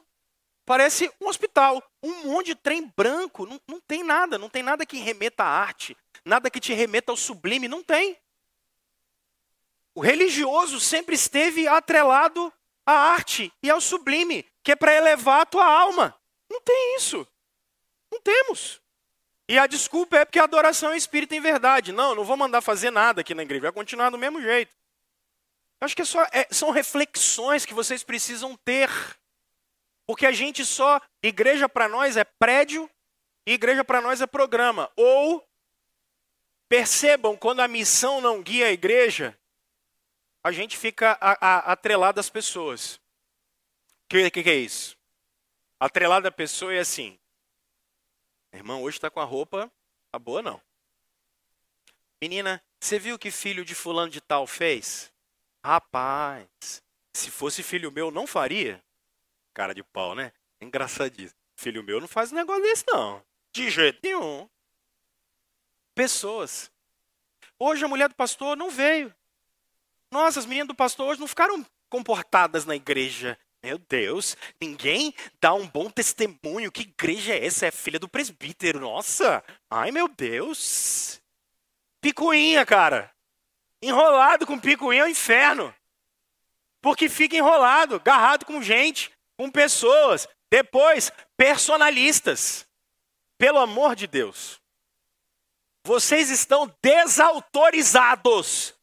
[0.65, 1.81] Parece um hospital.
[2.01, 3.45] Um monte de trem branco.
[3.45, 4.37] Não, não tem nada.
[4.37, 5.95] Não tem nada que remeta à arte.
[6.23, 7.67] Nada que te remeta ao sublime.
[7.67, 8.17] Não tem.
[9.93, 12.51] O religioso sempre esteve atrelado
[12.85, 16.19] à arte e ao sublime, que é para elevar a tua alma.
[16.49, 17.25] Não tem isso.
[18.11, 18.81] Não temos.
[19.47, 21.91] E a desculpa é porque a adoração é espírito em verdade.
[21.91, 24.75] Não, não vou mandar fazer nada aqui na igreja, vai continuar do mesmo jeito.
[25.79, 28.89] Eu acho que é só, é, são reflexões que vocês precisam ter
[30.05, 32.89] porque a gente só, igreja para nós é prédio,
[33.45, 34.91] e igreja para nós é programa.
[34.95, 35.47] Ou,
[36.69, 39.37] percebam, quando a missão não guia a igreja,
[40.43, 42.95] a gente fica a, a, atrelado às pessoas.
[42.95, 44.95] O que, que, que, é isso?
[45.79, 47.19] Atrelado à pessoa é assim.
[48.55, 49.71] Irmão, hoje está com a roupa,
[50.11, 50.61] tá boa não.
[52.21, 55.11] Menina, você viu que filho de fulano de tal fez?
[55.63, 56.81] Rapaz,
[57.13, 58.83] se fosse filho meu, não faria
[59.53, 60.31] cara de pau, né?
[60.61, 61.39] Engraçadíssimo.
[61.55, 63.23] Filho meu não faz um negócio desse, não.
[63.53, 64.49] De jeito nenhum.
[65.93, 66.71] Pessoas.
[67.57, 69.15] Hoje a mulher do pastor não veio.
[70.11, 73.39] Nossa, as meninas do pastor hoje não ficaram comportadas na igreja.
[73.65, 76.71] Meu Deus, ninguém dá um bom testemunho.
[76.71, 77.65] Que igreja é essa?
[77.65, 78.79] É filha do presbítero.
[78.79, 81.19] Nossa, ai meu Deus.
[81.99, 83.11] Picuinha, cara.
[83.81, 85.73] Enrolado com picuinha é o inferno.
[86.79, 92.67] Porque fica enrolado, agarrado com gente com pessoas, depois personalistas.
[93.35, 94.61] Pelo amor de Deus.
[95.83, 98.75] Vocês estão desautorizados.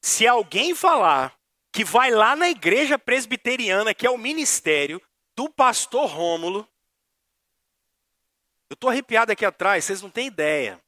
[0.00, 1.36] Se alguém falar
[1.78, 5.00] que vai lá na igreja presbiteriana, que é o ministério
[5.36, 6.68] do pastor Rômulo,
[8.68, 10.82] eu estou arrepiado aqui atrás, vocês não têm ideia.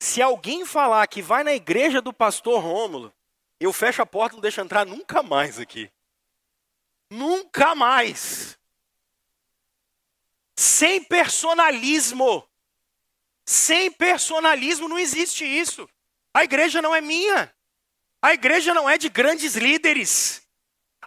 [0.00, 3.12] Se alguém falar que vai na igreja do pastor Rômulo,
[3.60, 5.92] eu fecho a porta e não deixo entrar nunca mais aqui.
[7.10, 8.58] Nunca mais.
[10.56, 12.48] Sem personalismo.
[13.44, 15.86] Sem personalismo não existe isso.
[16.32, 17.54] A igreja não é minha.
[18.22, 20.42] A igreja não é de grandes líderes.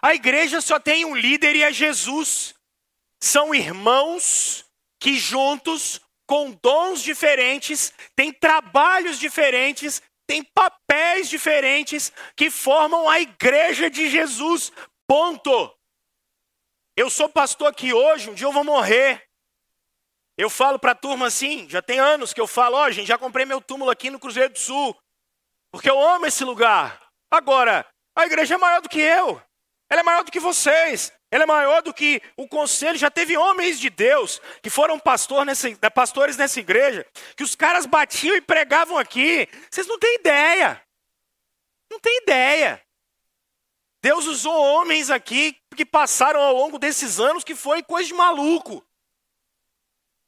[0.02, 2.54] A igreja só tem um líder e é Jesus.
[3.22, 4.64] São irmãos
[4.98, 13.90] que juntos, com dons diferentes, têm trabalhos diferentes, têm papéis diferentes, que formam a igreja
[13.90, 14.72] de Jesus.
[15.06, 15.74] Ponto.
[16.96, 19.26] Eu sou pastor aqui hoje, um dia eu vou morrer.
[20.36, 23.06] Eu falo para a turma assim, já tem anos que eu falo, ó, oh, gente,
[23.06, 24.96] já comprei meu túmulo aqui no Cruzeiro do Sul.
[25.70, 27.00] Porque eu amo esse lugar.
[27.30, 29.40] Agora, a igreja é maior do que eu,
[29.88, 32.98] ela é maior do que vocês, ela é maior do que o conselho.
[32.98, 37.06] Já teve homens de Deus que foram pastor nessa, pastores nessa igreja,
[37.36, 39.48] que os caras batiam e pregavam aqui.
[39.70, 40.84] Vocês não têm ideia.
[41.90, 42.80] Não tem ideia.
[44.02, 48.84] Deus usou homens aqui que passaram ao longo desses anos que foi coisa de maluco.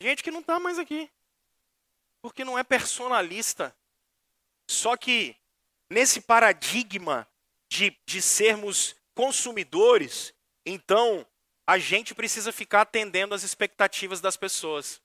[0.00, 1.10] Gente que não está mais aqui.
[2.20, 3.74] Porque não é personalista.
[4.72, 5.36] Só que
[5.90, 7.28] nesse paradigma
[7.70, 11.26] de, de sermos consumidores, então
[11.66, 15.00] a gente precisa ficar atendendo às expectativas das pessoas.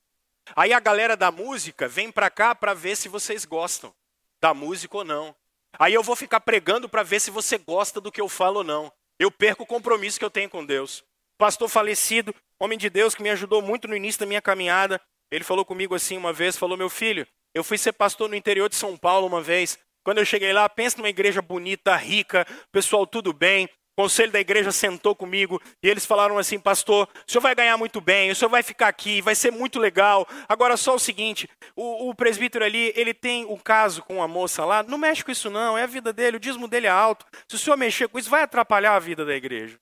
[0.55, 3.93] Aí a galera da música vem para cá para ver se vocês gostam
[4.41, 5.35] da música ou não.
[5.77, 8.63] Aí eu vou ficar pregando para ver se você gosta do que eu falo ou
[8.63, 8.91] não.
[9.19, 11.03] Eu perco o compromisso que eu tenho com Deus.
[11.37, 14.99] Pastor falecido, homem de Deus que me ajudou muito no início da minha caminhada,
[15.29, 17.27] ele falou comigo assim uma vez, falou: "Meu filho,
[17.57, 19.79] eu fui ser pastor no interior de São Paulo uma vez.
[20.03, 24.39] Quando eu cheguei lá, pensa numa igreja bonita, rica, pessoal tudo bem, o conselho da
[24.39, 28.35] igreja sentou comigo e eles falaram assim: Pastor, o senhor vai ganhar muito bem, o
[28.35, 30.27] senhor vai ficar aqui, vai ser muito legal.
[30.47, 34.63] Agora, só o seguinte: o, o presbítero ali, ele tem um caso com uma moça
[34.63, 37.25] lá, não mexe com isso, não, é a vida dele, o dízimo dele é alto.
[37.49, 39.79] Se o senhor mexer com isso, vai atrapalhar a vida da igreja.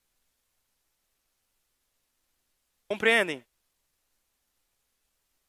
[2.88, 3.44] Compreendem?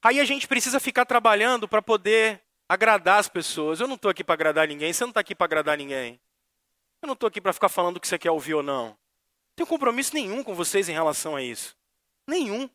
[0.02, 3.80] Aí a gente precisa ficar trabalhando para poder agradar as pessoas.
[3.80, 6.20] Eu não estou aqui para agradar ninguém, você não está aqui para agradar ninguém.
[7.02, 8.88] Eu não estou aqui para ficar falando o que você quer ouvir ou não.
[8.88, 8.98] Não
[9.56, 11.76] tenho compromisso nenhum com vocês em relação a isso.
[12.28, 12.70] Nenhum.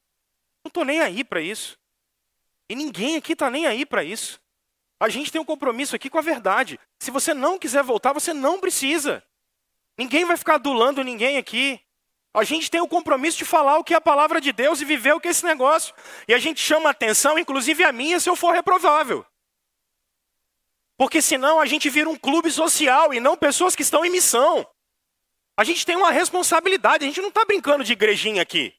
[0.65, 1.79] Não estou nem aí para isso.
[2.69, 4.41] E ninguém aqui está nem aí para isso.
[4.99, 6.79] A gente tem um compromisso aqui com a verdade.
[6.99, 9.23] Se você não quiser voltar, você não precisa.
[9.99, 11.81] Ninguém vai ficar adulando ninguém aqui.
[12.35, 14.85] A gente tem o compromisso de falar o que é a palavra de Deus e
[14.85, 15.95] viver o que é esse negócio.
[16.27, 19.25] E a gente chama atenção, inclusive a minha, se eu for reprovável.
[20.97, 24.67] Porque senão a gente vira um clube social e não pessoas que estão em missão.
[25.57, 28.75] A gente tem uma responsabilidade, a gente não está brincando de igrejinha aqui.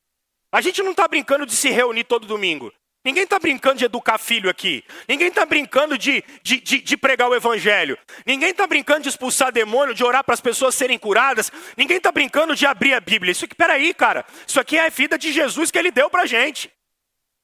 [0.52, 2.74] A gente não está brincando de se reunir todo domingo.
[3.06, 4.84] Ninguém está brincando de educar filho aqui.
[5.08, 7.98] Ninguém está brincando de, de, de, de, pregar o evangelho.
[8.26, 11.52] Ninguém está brincando de expulsar demônio, de orar para as pessoas serem curadas.
[11.76, 13.32] Ninguém está brincando de abrir a Bíblia.
[13.32, 14.26] Isso aqui, peraí, cara.
[14.48, 16.72] Isso aqui é a vida de Jesus que ele deu para a gente.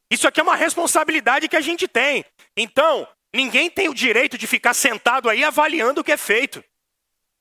[0.09, 2.23] Isso aqui é uma responsabilidade que a gente tem.
[2.55, 6.63] Então, Ninguém tem o direito de ficar sentado aí avaliando o que é feito.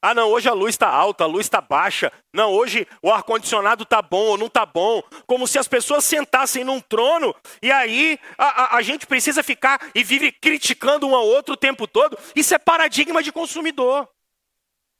[0.01, 2.13] Ah, não, hoje a luz está alta, a luz está baixa.
[2.33, 5.03] Não, hoje o ar-condicionado está bom ou não está bom.
[5.27, 9.91] Como se as pessoas sentassem num trono e aí a, a, a, gente precisa ficar
[9.95, 12.17] e vive criticando um ao outro o tempo todo.
[12.37, 14.09] Isso é paradigma de consumidor.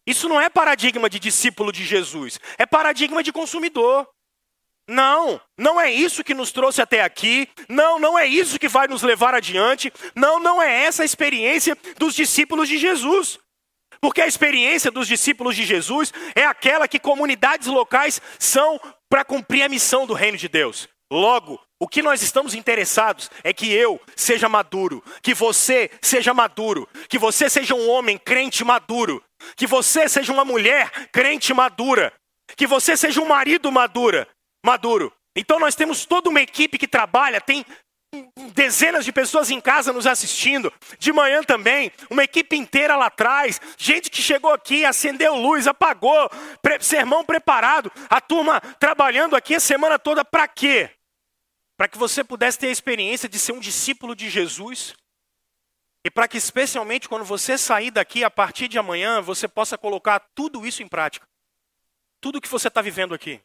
[0.05, 4.09] Isso não é paradigma de discípulo de Jesus, é paradigma de consumidor.
[4.89, 7.47] Não, não é isso que nos trouxe até aqui.
[7.69, 9.93] Não, não é isso que vai nos levar adiante.
[10.17, 13.39] Não, não é essa a experiência dos discípulos de Jesus.
[14.01, 19.63] Porque a experiência dos discípulos de Jesus é aquela que comunidades locais são para cumprir
[19.63, 20.89] a missão do reino de Deus.
[21.11, 26.89] Logo, o que nós estamos interessados é que eu seja maduro, que você seja maduro,
[27.09, 29.23] que você seja um homem crente maduro,
[29.57, 32.13] que você seja uma mulher crente madura,
[32.57, 34.29] que você seja um marido madura,
[34.65, 35.13] maduro.
[35.37, 37.65] Então nós temos toda uma equipe que trabalha, tem
[38.55, 43.61] dezenas de pessoas em casa nos assistindo, de manhã também, uma equipe inteira lá atrás,
[43.77, 46.29] gente que chegou aqui, acendeu luz, apagou,
[46.61, 50.91] pre sermão preparado, a turma trabalhando aqui a semana toda para quê?
[51.77, 54.95] Para que você pudesse ter a experiência de ser um discípulo de Jesus.
[56.05, 60.19] E para que, especialmente quando você sair daqui a partir de amanhã, você possa colocar
[60.35, 61.29] tudo isso em prática.
[62.21, 63.41] Tudo que você está vivendo aqui.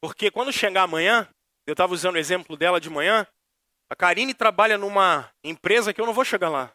[0.00, 1.28] Porque quando chegar amanhã,
[1.66, 3.26] eu estava usando o exemplo dela de manhã,
[3.90, 6.72] a Karine trabalha numa empresa que eu não vou chegar lá.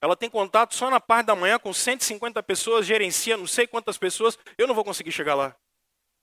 [0.00, 3.96] Ela tem contato só na parte da manhã com 150 pessoas, gerencia não sei quantas
[3.96, 5.56] pessoas, eu não vou conseguir chegar lá.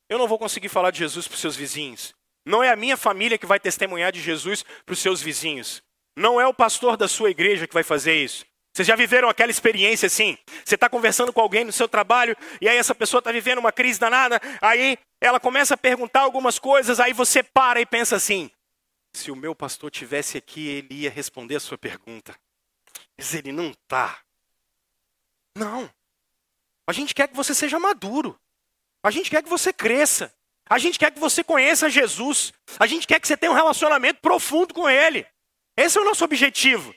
[0.07, 2.13] Eu não vou conseguir falar de Jesus para os seus vizinhos.
[2.45, 5.81] Não é a minha família que vai testemunhar de Jesus para os seus vizinhos.
[6.15, 8.45] Não é o pastor da sua igreja que vai fazer isso.
[8.73, 10.35] Vocês já viveram aquela experiência assim?
[10.65, 13.71] Você está conversando com alguém no seu trabalho e aí essa pessoa está vivendo uma
[13.71, 18.49] crise danada, aí ela começa a perguntar algumas coisas, aí você para e pensa assim:
[19.13, 22.35] se o meu pastor tivesse aqui, ele ia responder a sua pergunta.
[23.15, 24.19] Mas ele não está.
[25.55, 25.87] Não.
[26.87, 28.39] A gente quer que você seja maduro.
[29.03, 30.33] A gente quer que você cresça.
[30.67, 32.51] A gente quer que você conheça Jesus.
[32.79, 35.27] A gente quer que você tenha um relacionamento profundo com Ele.
[35.77, 36.93] Esse é o nosso objetivo.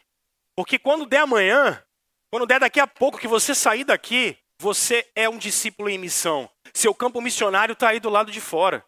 [0.57, 1.83] Porque quando der amanhã,
[2.31, 6.51] quando der daqui a pouco que você sair daqui, você é um discípulo em missão.
[6.73, 8.83] Seu campo missionário está aí do lado de fora.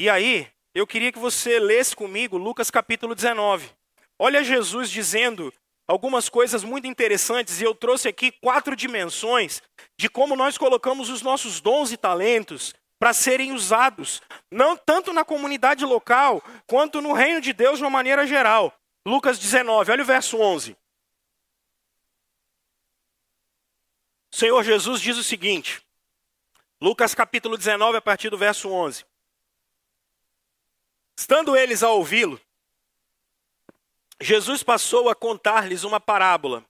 [0.00, 3.70] E aí, eu queria que você lesse comigo Lucas capítulo 19.
[4.18, 5.52] Olha Jesus dizendo
[5.86, 9.62] algumas coisas muito interessantes e eu trouxe aqui quatro dimensões
[9.98, 14.20] de como nós colocamos os nossos dons e talentos para serem usados,
[14.50, 18.77] não tanto na comunidade local, quanto no reino de Deus de uma maneira geral.
[19.08, 20.76] Lucas 19, olha o verso 11.
[24.30, 25.82] O Senhor Jesus diz o seguinte,
[26.78, 29.06] Lucas capítulo 19, a partir do verso 11.
[31.16, 32.38] Estando eles a ouvi-lo,
[34.20, 36.62] Jesus passou a contar-lhes uma parábola,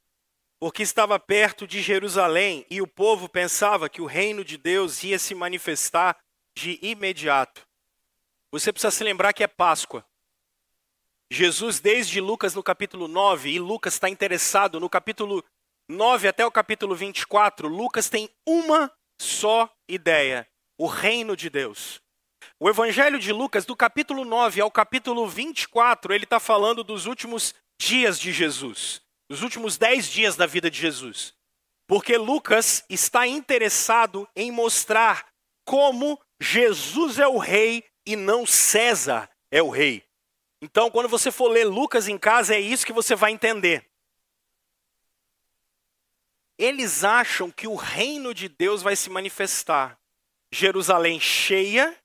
[0.60, 5.18] porque estava perto de Jerusalém e o povo pensava que o reino de Deus ia
[5.18, 6.16] se manifestar
[6.54, 7.66] de imediato.
[8.52, 10.06] Você precisa se lembrar que é Páscoa.
[11.30, 15.44] Jesus, desde Lucas no capítulo 9, e Lucas está interessado no capítulo
[15.88, 20.46] 9 até o capítulo 24, Lucas tem uma só ideia:
[20.78, 22.00] o reino de Deus.
[22.60, 27.54] O Evangelho de Lucas, do capítulo 9 ao capítulo 24, ele está falando dos últimos
[27.80, 29.00] dias de Jesus,
[29.30, 31.34] dos últimos dez dias da vida de Jesus.
[31.88, 35.26] Porque Lucas está interessado em mostrar
[35.66, 40.07] como Jesus é o rei e não César é o rei.
[40.60, 43.88] Então, quando você for ler Lucas em casa, é isso que você vai entender.
[46.58, 49.98] Eles acham que o reino de Deus vai se manifestar.
[50.50, 51.96] Jerusalém cheia,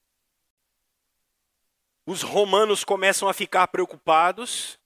[2.06, 4.78] os romanos começam a ficar preocupados.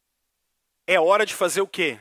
[0.85, 1.99] É hora de fazer o quê?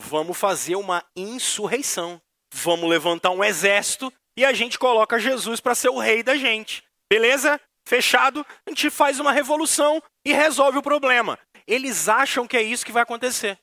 [0.00, 2.20] Vamos fazer uma insurreição.
[2.52, 6.84] Vamos levantar um exército e a gente coloca Jesus para ser o rei da gente.
[7.08, 7.60] Beleza?
[7.88, 8.44] Fechado?
[8.66, 11.38] A gente faz uma revolução e resolve o problema.
[11.66, 13.58] Eles acham que é isso que vai acontecer.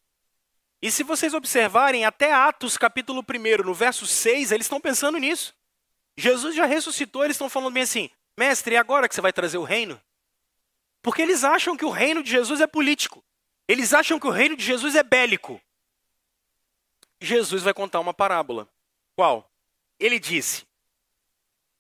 [0.82, 5.54] E se vocês observarem, até Atos capítulo 1, no verso 6, eles estão pensando nisso.
[6.18, 9.60] Jesus já ressuscitou, eles estão falando bem assim: Mestre, e agora que você vai trazer
[9.60, 10.02] o reino?
[11.04, 13.24] Porque eles acham que o reino de Jesus é político.
[13.68, 15.62] Eles acham que o reino de Jesus é bélico.
[17.22, 18.68] Jesus vai contar uma parábola.
[19.16, 19.48] Qual?
[20.00, 20.66] Ele disse: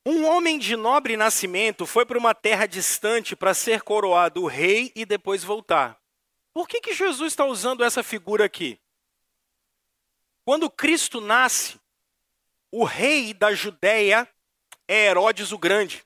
[0.06, 5.04] um homem de nobre nascimento foi para uma terra distante para ser coroado rei e
[5.04, 6.00] depois voltar.
[6.54, 8.80] Por que, que Jesus está usando essa figura aqui?
[10.46, 11.80] Quando Cristo nasce,
[12.72, 14.30] o rei da Judéia
[14.88, 16.06] é Herodes o Grande.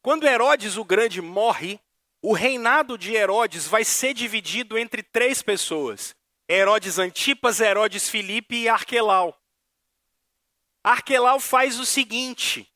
[0.00, 1.78] Quando Herodes o Grande morre,
[2.22, 6.14] o reinado de Herodes vai ser dividido entre três pessoas:
[6.48, 9.39] Herodes Antipas, Herodes Filipe e Arquelau.
[10.84, 12.68] Arquelau faz o seguinte: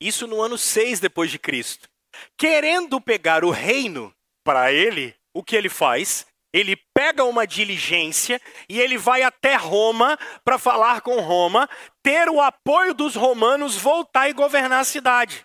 [0.00, 1.88] isso no ano 6 depois de Cristo.
[2.36, 6.26] Querendo pegar o reino para ele, o que ele faz?
[6.52, 11.68] Ele pega uma diligência e ele vai até Roma para falar com Roma,
[12.00, 15.44] ter o apoio dos romanos, voltar e governar a cidade.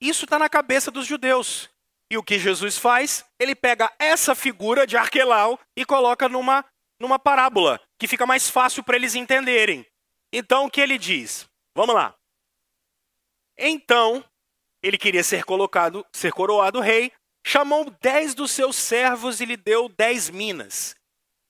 [0.00, 1.70] Isso está na cabeça dos judeus.
[2.10, 3.24] E o que Jesus faz?
[3.38, 6.64] Ele pega essa figura de Arquelau e coloca numa,
[6.98, 9.86] numa parábola, que fica mais fácil para eles entenderem.
[10.32, 11.48] Então o que ele diz?
[11.74, 12.14] Vamos lá.
[13.58, 14.24] Então,
[14.82, 17.12] ele queria ser colocado, ser coroado rei,
[17.46, 20.94] chamou dez dos seus servos e lhe deu dez minas.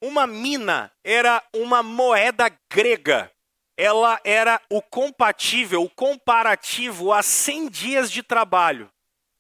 [0.03, 3.31] Uma mina era uma moeda grega.
[3.77, 8.91] Ela era o compatível, o comparativo a 100 dias de trabalho.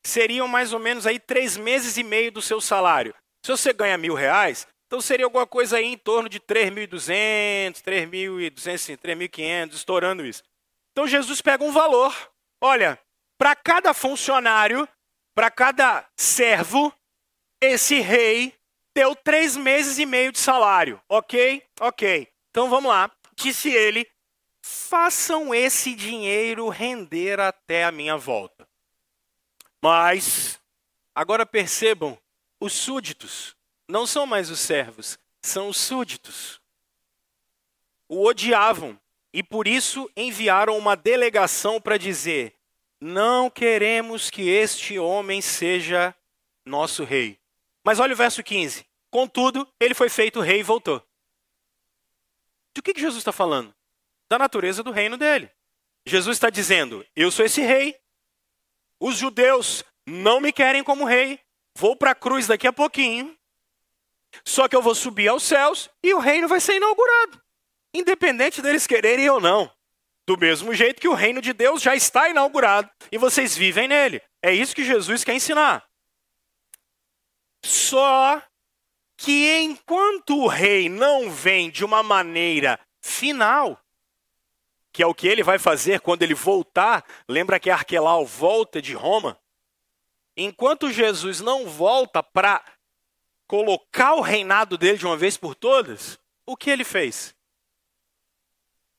[0.07, 3.14] Seriam mais ou menos aí três meses e meio do seu salário.
[3.45, 8.99] Se você ganha mil reais, então seria alguma coisa aí em torno de 3.200, 3.200,
[8.99, 10.43] 3.500, estourando isso.
[10.91, 12.12] Então Jesus pega um valor
[12.61, 13.01] Olha,
[13.38, 14.86] para cada funcionário,
[15.34, 16.93] para cada servo,
[17.59, 18.55] esse rei
[18.95, 21.01] deu três meses e meio de salário.
[21.09, 21.64] Ok?
[21.80, 22.28] Ok.
[22.51, 23.11] Então vamos lá.
[23.34, 24.07] Disse ele:
[24.61, 28.68] façam esse dinheiro render até a minha volta.
[29.82, 30.61] Mas,
[31.14, 32.18] agora percebam:
[32.61, 33.57] os súditos
[33.91, 36.61] não são mais os servos, são os súditos.
[38.09, 38.99] O odiavam,
[39.32, 42.55] e por isso enviaram uma delegação para dizer:
[43.01, 46.14] Não queremos que este homem seja
[46.64, 47.38] nosso rei.
[47.84, 48.86] Mas olha o verso 15.
[49.11, 51.03] Contudo, ele foi feito rei e voltou.
[52.74, 53.74] De que, que Jesus está falando?
[54.28, 55.51] Da natureza do reino dele.
[56.07, 57.97] Jesus está dizendo: Eu sou esse rei.
[58.99, 61.41] Os judeus não me querem como rei.
[61.74, 63.36] Vou para a cruz daqui a pouquinho.
[64.45, 67.41] Só que eu vou subir aos céus e o reino vai ser inaugurado
[67.93, 69.70] independente deles quererem ou não.
[70.26, 74.22] Do mesmo jeito que o reino de Deus já está inaugurado e vocês vivem nele.
[74.43, 75.85] É isso que Jesus quer ensinar.
[77.64, 78.41] Só
[79.16, 83.78] que enquanto o rei não vem de uma maneira final,
[84.93, 88.95] que é o que ele vai fazer quando ele voltar, lembra que Arquelau volta de
[88.95, 89.39] Roma?
[90.37, 92.64] Enquanto Jesus não volta para
[93.51, 97.34] colocar o reinado dele de uma vez por todas, o que ele fez?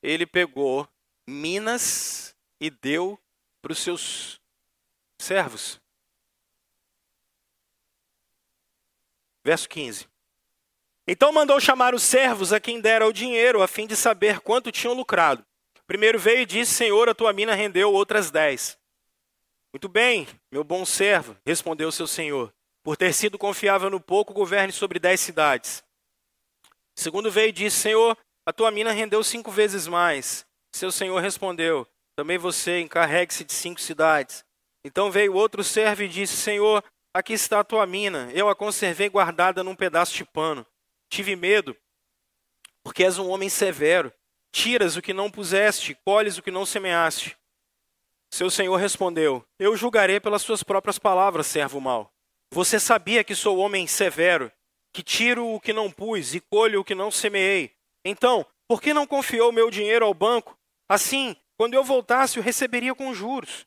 [0.02, 0.86] Ele pegou
[1.26, 3.18] minas e deu
[3.62, 4.38] para os seus
[5.18, 5.80] servos.
[9.42, 10.06] Verso 15.
[11.08, 14.70] Então mandou chamar os servos a quem dera o dinheiro, a fim de saber quanto
[14.70, 15.42] tinham lucrado.
[15.86, 18.78] Primeiro veio e disse: Senhor, a tua mina rendeu outras dez.
[19.72, 22.52] Muito bem, meu bom servo, respondeu seu senhor.
[22.82, 25.84] Por ter sido confiável no pouco, governe sobre dez cidades.
[26.94, 30.44] Segundo veio e disse: Senhor, a tua mina rendeu cinco vezes mais.
[30.72, 34.44] Seu senhor respondeu: Também você encarregue-se de cinco cidades.
[34.84, 36.82] Então veio outro servo e disse: Senhor,
[37.14, 38.30] aqui está a tua mina.
[38.32, 40.66] Eu a conservei guardada num pedaço de pano.
[41.08, 41.76] Tive medo,
[42.82, 44.12] porque és um homem severo.
[44.50, 47.38] Tiras o que não puseste, colhes o que não semeaste.
[48.30, 52.12] Seu senhor respondeu: Eu julgarei pelas suas próprias palavras, servo mau.
[52.54, 54.52] Você sabia que sou homem severo,
[54.92, 57.72] que tiro o que não pus e colho o que não semeei.
[58.04, 60.54] Então, por que não confiou meu dinheiro ao banco?
[60.86, 63.66] Assim, quando eu voltasse, o receberia com juros.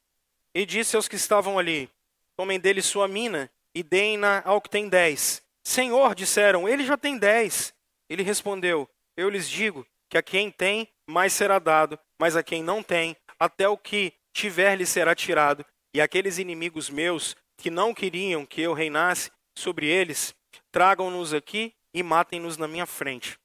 [0.53, 1.89] E disse aos que estavam ali:
[2.37, 5.41] Tomem dele sua mina e deem-na ao que tem dez.
[5.63, 7.73] Senhor, disseram, ele já tem dez.
[8.07, 12.61] Ele respondeu: Eu lhes digo que a quem tem, mais será dado, mas a quem
[12.61, 15.65] não tem, até o que tiver lhe será tirado.
[15.91, 20.35] E aqueles inimigos meus que não queriam que eu reinasse sobre eles,
[20.71, 23.39] tragam-nos aqui e matem-nos na minha frente.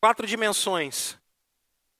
[0.00, 1.18] Quatro dimensões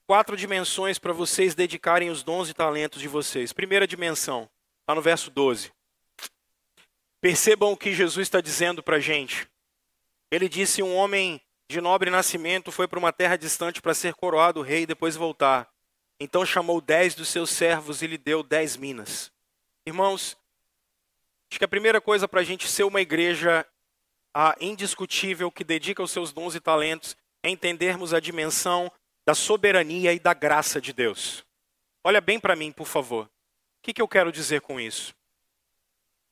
[0.07, 3.53] quatro dimensões para vocês dedicarem os dons e talentos de vocês.
[3.53, 4.49] Primeira dimensão,
[4.81, 5.73] está no verso 12.
[7.21, 9.49] Percebam o que Jesus está dizendo para a gente.
[10.31, 14.63] Ele disse: Um homem de nobre nascimento foi para uma terra distante para ser coroado
[14.63, 15.69] rei e depois voltar.
[16.21, 19.33] Então chamou dez dos seus servos e lhe deu dez minas.
[19.87, 20.37] Irmãos,
[21.55, 23.65] acho que a primeira coisa para a gente ser uma igreja
[24.61, 28.91] indiscutível que dedica os seus dons e talentos é entendermos a dimensão
[29.25, 31.47] da soberania e da graça de Deus.
[32.03, 33.27] Olha bem para mim, por favor.
[33.27, 33.31] O
[33.85, 35.15] que, que eu quero dizer com isso?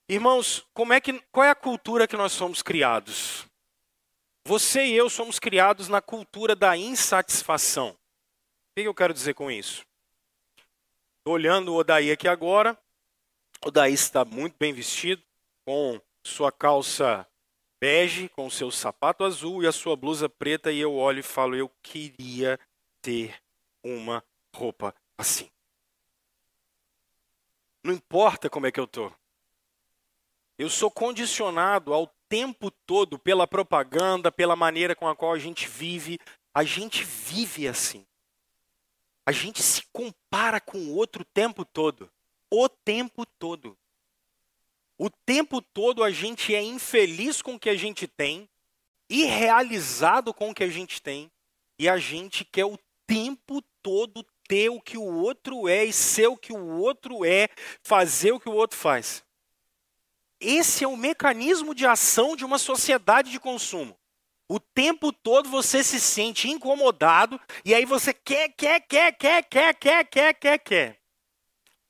[0.09, 3.47] Irmãos, como é que, qual é a cultura que nós somos criados?
[4.45, 7.91] Você e eu somos criados na cultura da insatisfação.
[7.91, 7.95] O
[8.75, 9.87] que eu quero dizer com isso?
[11.19, 12.77] Estou olhando o Odaí aqui agora.
[13.65, 15.23] O Odaí está muito bem vestido,
[15.65, 17.25] com sua calça
[17.81, 21.55] bege, com seu sapato azul e a sua blusa preta, e eu olho e falo:
[21.55, 22.59] eu queria
[23.01, 23.41] ter
[23.85, 25.49] uma roupa assim.
[27.85, 29.15] Não importa como é que eu estou.
[30.59, 35.69] Eu sou condicionado ao tempo todo pela propaganda, pela maneira com a qual a gente
[35.69, 36.19] vive.
[36.53, 38.05] A gente vive assim.
[39.25, 42.11] A gente se compara com o outro o tempo todo.
[42.55, 43.79] O tempo todo.
[44.99, 48.47] O tempo todo a gente é infeliz com o que a gente tem,
[49.09, 51.33] irrealizado com o que a gente tem,
[51.79, 56.27] e a gente quer o tempo todo ter o que o outro é e ser
[56.27, 57.49] o que o outro é,
[57.83, 59.25] fazer o que o outro faz.
[60.39, 63.99] Esse é o mecanismo de ação de uma sociedade de consumo.
[64.47, 69.73] O tempo todo você se sente incomodado e aí você quer, quer, quer, quer, quer,
[69.73, 71.02] quer, quer, quer, quer.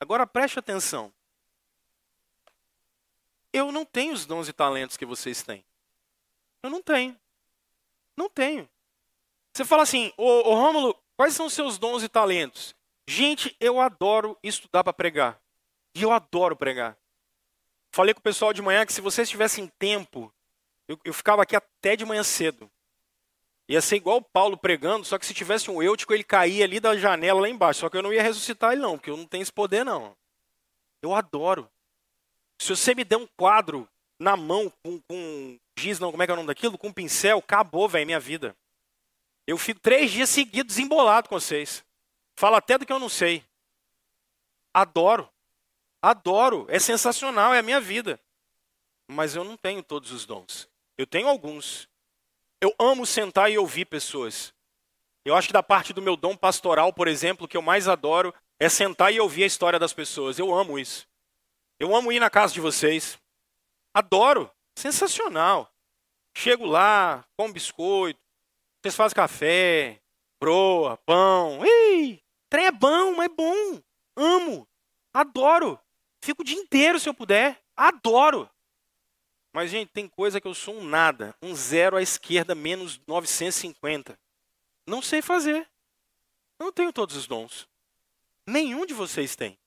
[0.03, 1.13] Agora preste atenção.
[3.53, 5.65] Eu não tenho os dons e talentos que vocês têm.
[6.63, 7.19] Eu não tenho.
[8.17, 8.69] Não tenho.
[9.53, 12.75] Você fala assim, ô, ô Rômulo, Quais são os seus dons e talentos?
[13.07, 15.41] Gente, eu adoro estudar para pregar.
[15.95, 16.97] E eu adoro pregar.
[17.93, 20.33] Falei com o pessoal de manhã que se vocês tivessem tempo,
[20.89, 22.71] eu, eu ficava aqui até de manhã cedo.
[23.73, 26.79] Ia ser igual o Paulo pregando, só que se tivesse um eutico, ele caía ali
[26.79, 27.81] da janela lá embaixo.
[27.81, 30.15] Só que eu não ia ressuscitar ele, não, porque eu não tenho esse poder, não.
[31.01, 31.67] Eu adoro.
[32.59, 36.31] Se você me der um quadro na mão com, com giz, não, como é que
[36.31, 36.77] é o nome daquilo?
[36.77, 38.55] Com um pincel, acabou, velho, minha vida.
[39.47, 41.83] Eu fico três dias seguidos embolado com vocês.
[42.37, 43.43] Falo até do que eu não sei.
[44.75, 45.27] Adoro.
[46.03, 46.67] Adoro.
[46.69, 48.21] É sensacional, é a minha vida.
[49.09, 50.69] Mas eu não tenho todos os dons.
[50.99, 51.89] Eu tenho alguns.
[52.63, 54.55] Eu amo sentar e ouvir pessoas.
[55.25, 58.33] Eu acho que da parte do meu dom pastoral, por exemplo, que eu mais adoro
[58.57, 60.39] é sentar e ouvir a história das pessoas.
[60.39, 61.09] Eu amo isso.
[61.81, 63.19] Eu amo ir na casa de vocês.
[63.93, 64.49] Adoro.
[64.79, 65.75] Sensacional.
[66.37, 68.21] Chego lá, como biscoito,
[68.81, 70.01] vocês fazem café,
[70.41, 71.67] broa, pão.
[71.67, 73.83] Ih, trem é bom, mas é bom.
[74.17, 74.69] Amo.
[75.13, 75.81] Adoro.
[76.25, 77.61] Fico o dia inteiro se eu puder.
[77.77, 78.49] Adoro.
[79.53, 81.37] Mas, gente, tem coisa que eu sou um nada.
[81.43, 84.19] Um zero à esquerda, menos 950.
[84.87, 85.69] Não sei fazer.
[86.59, 87.69] Não tenho todos os dons.
[88.47, 89.59] Nenhum de vocês tem.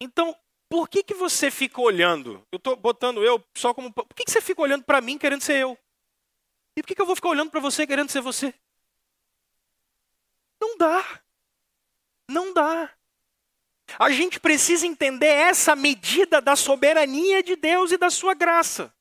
[0.00, 0.36] Então,
[0.68, 2.46] por que, que você fica olhando?
[2.50, 3.92] Eu estou botando eu só como.
[3.92, 5.78] Por que, que você fica olhando para mim querendo ser eu?
[6.76, 8.54] E por que, que eu vou ficar olhando para você querendo ser você?
[10.60, 11.22] Não dá.
[12.28, 12.92] Não dá.
[13.98, 18.92] A gente precisa entender essa medida da soberania de Deus e da sua graça.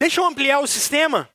[0.00, 1.30] Deixa eu ampliar o sistema.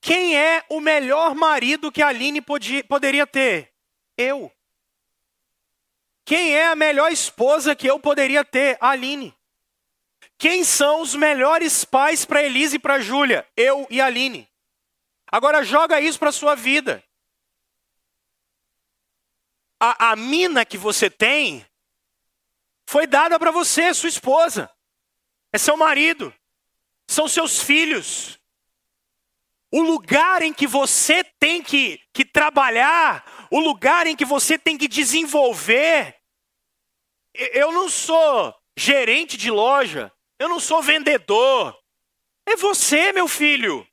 [0.00, 3.72] Quem é o melhor marido que a Aline podia, poderia ter?
[4.16, 4.52] Eu.
[6.24, 8.76] Quem é a melhor esposa que eu poderia ter?
[8.80, 9.34] A Aline.
[10.38, 13.46] Quem são os melhores pais para Elise e para Júlia?
[13.56, 14.48] Eu e a Aline.
[15.30, 17.02] Agora joga isso para a sua vida.
[19.78, 21.66] A, a mina que você tem
[22.88, 24.70] foi dada para você, sua esposa.
[25.52, 26.32] É seu marido.
[27.08, 28.38] São seus filhos.
[29.70, 34.78] O lugar em que você tem que, que trabalhar, o lugar em que você tem
[34.78, 36.16] que desenvolver.
[37.34, 41.76] Eu não sou gerente de loja, eu não sou vendedor.
[42.46, 43.86] É você, meu filho.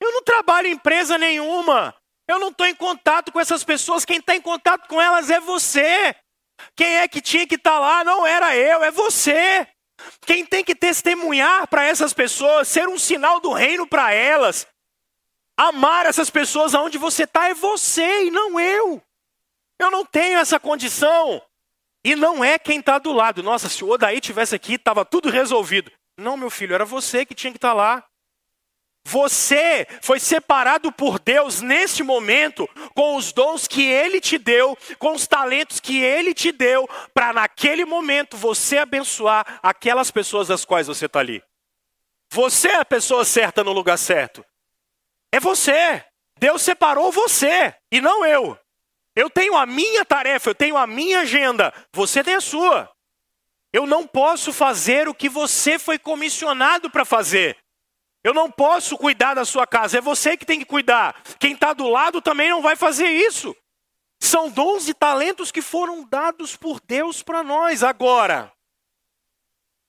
[0.00, 1.94] Eu não trabalho em empresa nenhuma.
[2.28, 4.04] Eu não estou em contato com essas pessoas.
[4.04, 6.14] Quem está em contato com elas é você.
[6.76, 9.66] Quem é que tinha que estar tá lá não era eu, é você.
[10.26, 14.66] Quem tem que testemunhar para essas pessoas, ser um sinal do reino para elas,
[15.56, 19.02] amar essas pessoas aonde você está é você e não eu.
[19.78, 21.42] Eu não tenho essa condição.
[22.04, 23.42] E não é quem está do lado.
[23.42, 25.90] Nossa, se o Odaí tivesse aqui, estava tudo resolvido.
[26.18, 28.04] Não, meu filho, era você que tinha que estar tá lá.
[29.04, 35.12] Você foi separado por Deus neste momento, com os dons que Ele te deu, com
[35.12, 40.86] os talentos que Ele te deu, para naquele momento você abençoar aquelas pessoas das quais
[40.86, 41.42] você está ali.
[42.32, 44.44] Você é a pessoa certa no lugar certo.
[45.32, 46.04] É você.
[46.38, 48.58] Deus separou você e não eu.
[49.14, 52.90] Eu tenho a minha tarefa, eu tenho a minha agenda, você tem a sua.
[53.72, 57.56] Eu não posso fazer o que você foi comissionado para fazer.
[58.24, 61.20] Eu não posso cuidar da sua casa, é você que tem que cuidar.
[61.38, 63.56] Quem está do lado também não vai fazer isso.
[64.20, 67.82] São dons e talentos que foram dados por Deus para nós.
[67.82, 68.52] Agora,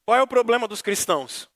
[0.05, 1.47] qual é o problema dos cristãos?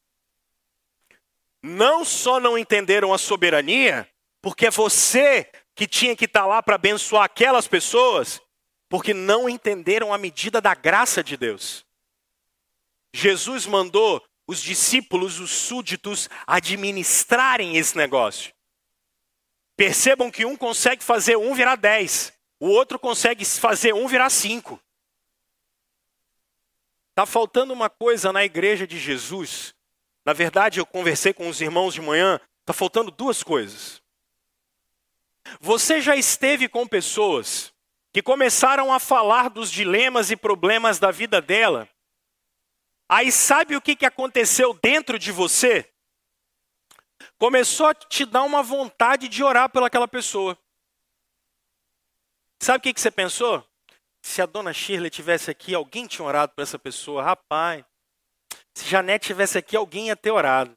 [1.63, 4.07] Não só não entenderam a soberania,
[4.41, 8.39] porque é você que tinha que estar tá lá para abençoar aquelas pessoas,
[8.87, 11.83] porque não entenderam a medida da graça de Deus.
[13.11, 18.53] Jesus mandou os discípulos, os súditos, administrarem esse negócio.
[19.75, 24.81] Percebam que um consegue fazer um virar dez, o outro consegue fazer um virar cinco.
[27.09, 29.75] Está faltando uma coisa na igreja de Jesus.
[30.23, 34.01] Na verdade, eu conversei com os irmãos de manhã, está faltando duas coisas.
[35.59, 37.73] Você já esteve com pessoas
[38.13, 41.87] que começaram a falar dos dilemas e problemas da vida dela
[43.09, 45.89] Aí sabe o que, que aconteceu dentro de você?
[47.37, 50.57] Começou a te dar uma vontade de orar pelaquela pessoa.
[52.59, 53.65] Sabe o que, que você pensou?
[54.21, 57.23] Se a dona Shirley tivesse aqui, alguém tinha orado por essa pessoa.
[57.23, 57.85] Rapaz,
[58.73, 60.75] se Janete tivesse aqui, alguém ia ter orado.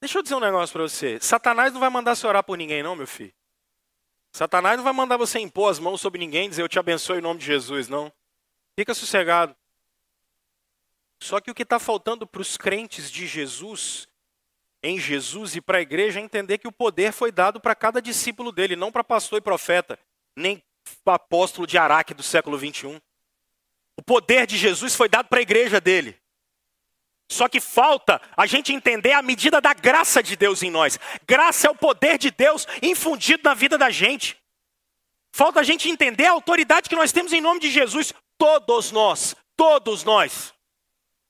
[0.00, 1.18] Deixa eu dizer um negócio para você.
[1.20, 3.34] Satanás não vai mandar você orar por ninguém, não, meu filho.
[4.32, 7.18] Satanás não vai mandar você impor as mãos sobre ninguém e dizer eu te abençoe
[7.18, 8.12] em nome de Jesus, não.
[8.78, 9.54] Fica sossegado.
[11.22, 14.08] Só que o que está faltando para os crentes de Jesus,
[14.82, 18.02] em Jesus e para a igreja, é entender que o poder foi dado para cada
[18.02, 19.96] discípulo dele, não para pastor e profeta,
[20.34, 20.60] nem
[21.06, 23.00] apóstolo de Araque do século 21.
[23.96, 26.20] O poder de Jesus foi dado para a igreja dele.
[27.30, 30.98] Só que falta a gente entender a medida da graça de Deus em nós.
[31.24, 34.36] Graça é o poder de Deus infundido na vida da gente.
[35.30, 38.12] Falta a gente entender a autoridade que nós temos em nome de Jesus.
[38.36, 40.52] Todos nós, todos nós.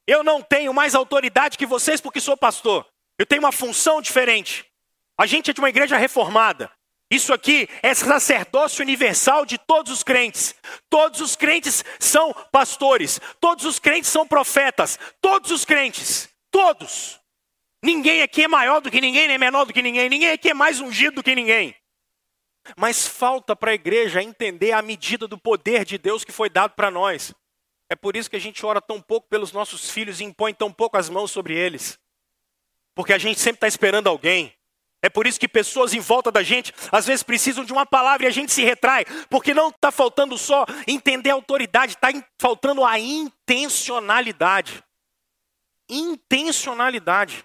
[0.06, 2.86] Eu não tenho mais autoridade que vocês porque sou pastor.
[3.18, 4.64] Eu tenho uma função diferente.
[5.16, 6.70] A gente é de uma igreja reformada.
[7.10, 10.54] Isso aqui é sacerdócio universal de todos os crentes.
[10.88, 13.20] Todos os crentes são pastores.
[13.38, 14.98] Todos os crentes são profetas.
[15.20, 16.30] Todos os crentes.
[16.50, 17.20] Todos.
[17.84, 20.08] Ninguém aqui é maior do que ninguém, nem menor do que ninguém.
[20.08, 21.76] Ninguém aqui é mais ungido do que ninguém.
[22.76, 26.72] Mas falta para a igreja entender a medida do poder de Deus que foi dado
[26.74, 27.34] para nós.
[27.92, 30.72] É por isso que a gente ora tão pouco pelos nossos filhos e impõe tão
[30.72, 31.98] pouco as mãos sobre eles.
[32.94, 34.50] Porque a gente sempre está esperando alguém.
[35.02, 38.24] É por isso que pessoas em volta da gente às vezes precisam de uma palavra
[38.24, 42.08] e a gente se retrai, porque não está faltando só entender a autoridade, está
[42.40, 44.82] faltando a intencionalidade.
[45.86, 47.44] Intencionalidade.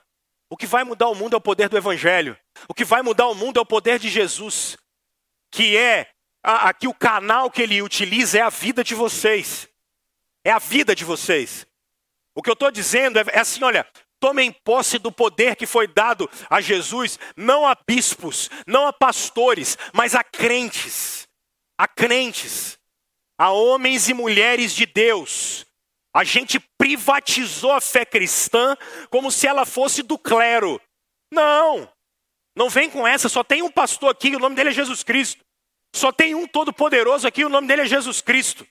[0.50, 2.40] O que vai mudar o mundo é o poder do Evangelho.
[2.70, 4.78] O que vai mudar o mundo é o poder de Jesus,
[5.52, 6.10] que é
[6.42, 9.68] aqui o canal que ele utiliza é a vida de vocês
[10.48, 11.68] é a vida de vocês.
[12.34, 13.86] O que eu estou dizendo é, é, assim: olha,
[14.20, 19.78] Tomem posse do poder que foi dado a Jesus, não a bispos, não a pastores,
[19.94, 21.28] mas a crentes.
[21.78, 22.80] A crentes,
[23.38, 25.68] a homens e mulheres de Deus.
[26.12, 28.76] A gente privatizou a fé cristã
[29.12, 30.82] como se ela fosse do clero.
[31.32, 31.88] Não,
[32.56, 35.46] não vem com essa, só tem um pastor aqui, o nome dele é Jesus Cristo.
[35.96, 38.66] Só tem um todo-poderoso aqui, o nome dele é Jesus Cristo.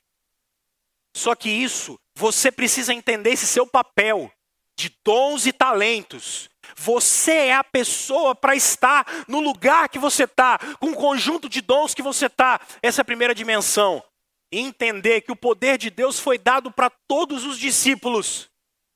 [1.17, 4.31] Só que isso, você precisa entender esse seu papel
[4.77, 6.51] de dons e talentos.
[6.77, 11.63] Você é a pessoa para estar no lugar que você está, com o conjunto de
[11.63, 12.61] dons que você está.
[12.83, 14.05] Essa é a primeira dimensão.
[14.53, 18.51] Entender que o poder de Deus foi dado para todos os discípulos.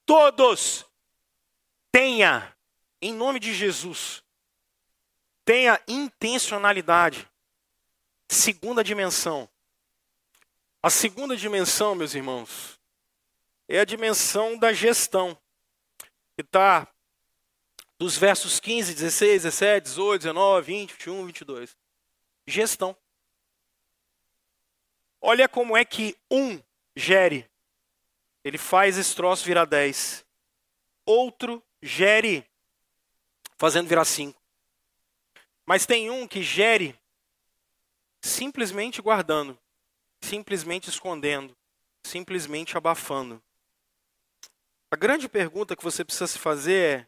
[0.04, 0.84] Todos.
[1.90, 2.54] Tenha,
[3.00, 4.22] em nome de Jesus,
[5.42, 7.26] tenha intencionalidade.
[8.28, 9.48] Segunda dimensão.
[10.82, 12.80] A segunda dimensão, meus irmãos,
[13.68, 15.36] é a dimensão da gestão
[16.34, 16.88] que está
[17.98, 21.76] dos versos 15, 16, 17, 18, 19, 20, 21, 22.
[22.46, 22.96] Gestão.
[25.20, 26.58] Olha como é que um
[26.96, 27.46] gere.
[28.42, 30.24] Ele faz esse troço virar 10.
[31.04, 32.46] Outro gere
[33.58, 34.40] fazendo virar 5.
[35.66, 36.98] Mas tem um que gere
[38.22, 39.58] simplesmente guardando,
[40.20, 41.56] simplesmente escondendo,
[42.02, 43.42] simplesmente abafando.
[44.90, 47.06] A grande pergunta que você precisa se fazer é: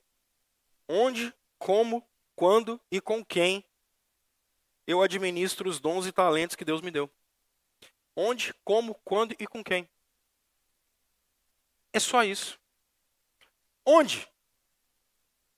[0.88, 2.06] onde, como,
[2.36, 3.64] quando e com quem
[4.86, 7.10] eu administro os dons e talentos que Deus me deu?
[8.14, 9.88] Onde, como, quando e com quem?
[11.92, 12.58] É só isso.
[13.84, 14.28] Onde?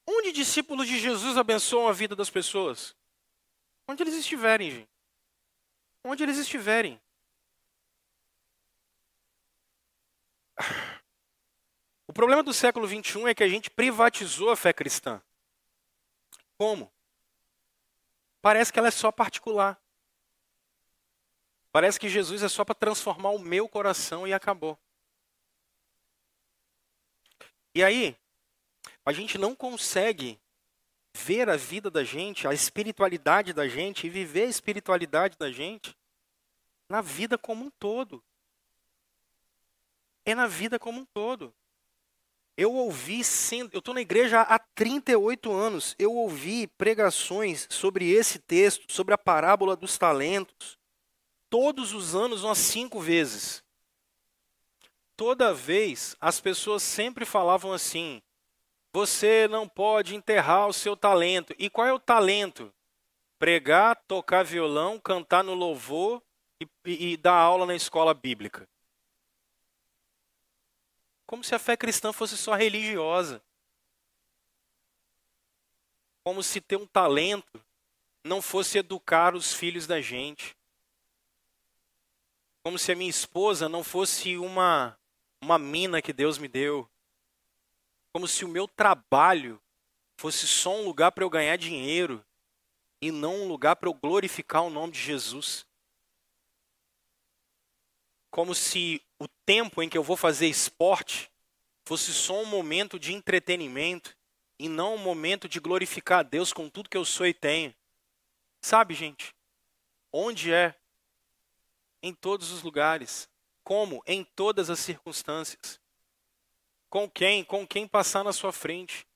[0.06, 2.94] Onde discípulos de Jesus abençoam a vida das pessoas?
[3.86, 4.90] Onde eles estiverem, gente.
[6.02, 7.00] Onde eles estiverem.
[12.14, 15.20] O problema do século XXI é que a gente privatizou a fé cristã.
[16.56, 16.92] Como?
[18.40, 19.76] Parece que ela é só particular.
[21.72, 24.78] Parece que Jesus é só para transformar o meu coração e acabou.
[27.74, 28.16] E aí,
[29.04, 30.40] a gente não consegue
[31.12, 35.98] ver a vida da gente, a espiritualidade da gente e viver a espiritualidade da gente
[36.88, 38.22] na vida como um todo.
[40.24, 41.52] É na vida como um todo.
[42.56, 48.38] Eu ouvi, sendo, eu estou na igreja há 38 anos, eu ouvi pregações sobre esse
[48.38, 50.78] texto, sobre a parábola dos talentos,
[51.50, 53.62] todos os anos, umas cinco vezes.
[55.16, 58.22] Toda vez, as pessoas sempre falavam assim:
[58.92, 61.52] você não pode enterrar o seu talento.
[61.58, 62.72] E qual é o talento?
[63.40, 66.22] Pregar, tocar violão, cantar no louvor
[66.60, 68.68] e, e, e dar aula na escola bíblica.
[71.26, 73.42] Como se a fé cristã fosse só religiosa.
[76.22, 77.62] Como se ter um talento
[78.22, 80.56] não fosse educar os filhos da gente.
[82.62, 84.98] Como se a minha esposa não fosse uma,
[85.40, 86.88] uma mina que Deus me deu.
[88.12, 89.60] Como se o meu trabalho
[90.16, 92.24] fosse só um lugar para eu ganhar dinheiro
[93.00, 95.66] e não um lugar para eu glorificar o nome de Jesus.
[98.30, 101.30] Como se o tempo em que eu vou fazer esporte
[101.82, 104.14] fosse só um momento de entretenimento
[104.58, 107.74] e não um momento de glorificar a Deus com tudo que eu sou e tenho.
[108.60, 109.34] Sabe, gente?
[110.12, 110.74] Onde é?
[112.02, 113.26] Em todos os lugares.
[113.62, 114.02] Como?
[114.06, 115.80] Em todas as circunstâncias.
[116.90, 117.42] Com quem?
[117.42, 119.06] Com quem passar na sua frente.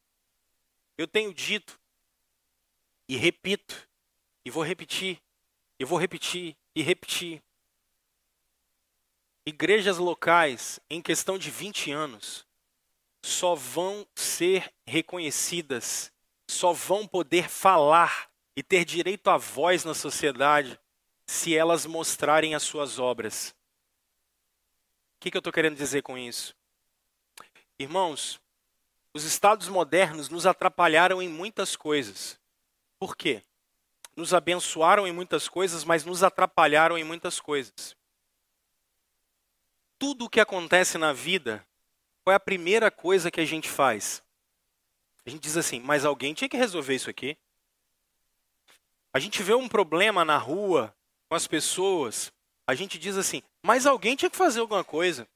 [0.96, 1.78] Eu tenho dito
[3.06, 3.86] e repito,
[4.42, 5.22] e vou repetir,
[5.78, 7.42] e vou repetir e repetir.
[9.49, 12.46] Igrejas locais, em questão de 20 anos,
[13.22, 16.12] só vão ser reconhecidas,
[16.46, 20.78] só vão poder falar e ter direito à voz na sociedade
[21.26, 23.57] se elas mostrarem as suas obras.
[25.16, 26.55] O que, que eu estou querendo dizer com isso?
[27.78, 28.38] Irmãos,
[29.14, 32.38] os estados modernos nos atrapalharam em muitas coisas.
[32.99, 33.42] Por quê?
[34.14, 37.96] Nos abençoaram em muitas coisas, mas nos atrapalharam em muitas coisas
[39.99, 41.66] tudo o que acontece na vida,
[42.24, 44.22] qual é a primeira coisa que a gente faz?
[45.26, 47.36] A gente diz assim, mas alguém tinha que resolver isso aqui.
[49.12, 50.94] A gente vê um problema na rua,
[51.28, 52.32] com as pessoas,
[52.66, 55.26] a gente diz assim, mas alguém tinha que fazer alguma coisa.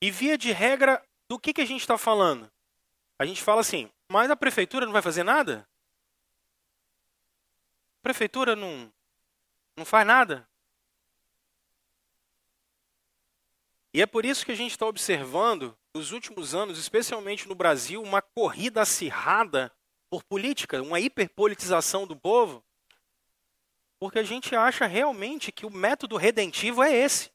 [0.00, 2.50] E via de regra, do que, que a gente está falando?
[3.18, 5.68] A gente fala assim, mas a prefeitura não vai fazer nada?
[8.00, 8.90] A prefeitura não,
[9.76, 10.48] não faz nada?
[13.92, 18.00] E é por isso que a gente está observando nos últimos anos, especialmente no Brasil,
[18.02, 19.72] uma corrida acirrada
[20.08, 22.64] por política, uma hiperpolitização do povo,
[23.98, 27.30] porque a gente acha realmente que o método redentivo é esse.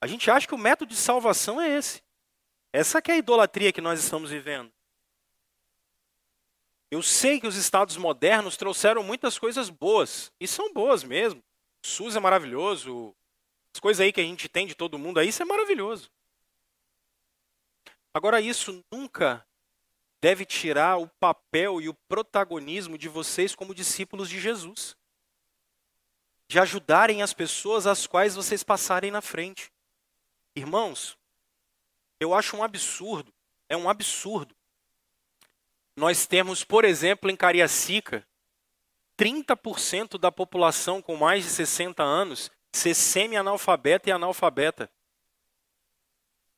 [0.00, 2.02] A gente acha que o método de salvação é esse.
[2.72, 4.72] Essa que é a idolatria que nós estamos vivendo.
[6.90, 11.42] Eu sei que os estados modernos trouxeram muitas coisas boas, e são boas mesmo.
[11.84, 13.14] O SUS é maravilhoso,
[13.78, 16.10] as coisas aí que a gente tem de todo mundo aí, isso é maravilhoso.
[18.12, 19.46] Agora, isso nunca
[20.20, 24.96] deve tirar o papel e o protagonismo de vocês como discípulos de Jesus.
[26.48, 29.72] De ajudarem as pessoas às quais vocês passarem na frente.
[30.56, 31.16] Irmãos,
[32.18, 33.32] eu acho um absurdo,
[33.68, 34.56] é um absurdo.
[35.94, 38.26] Nós temos, por exemplo, em Cariacica,
[39.16, 44.90] 30% da população com mais de 60 anos ser semi-analfabeta e analfabeta.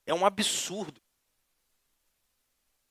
[0.06, 1.00] É um absurdo.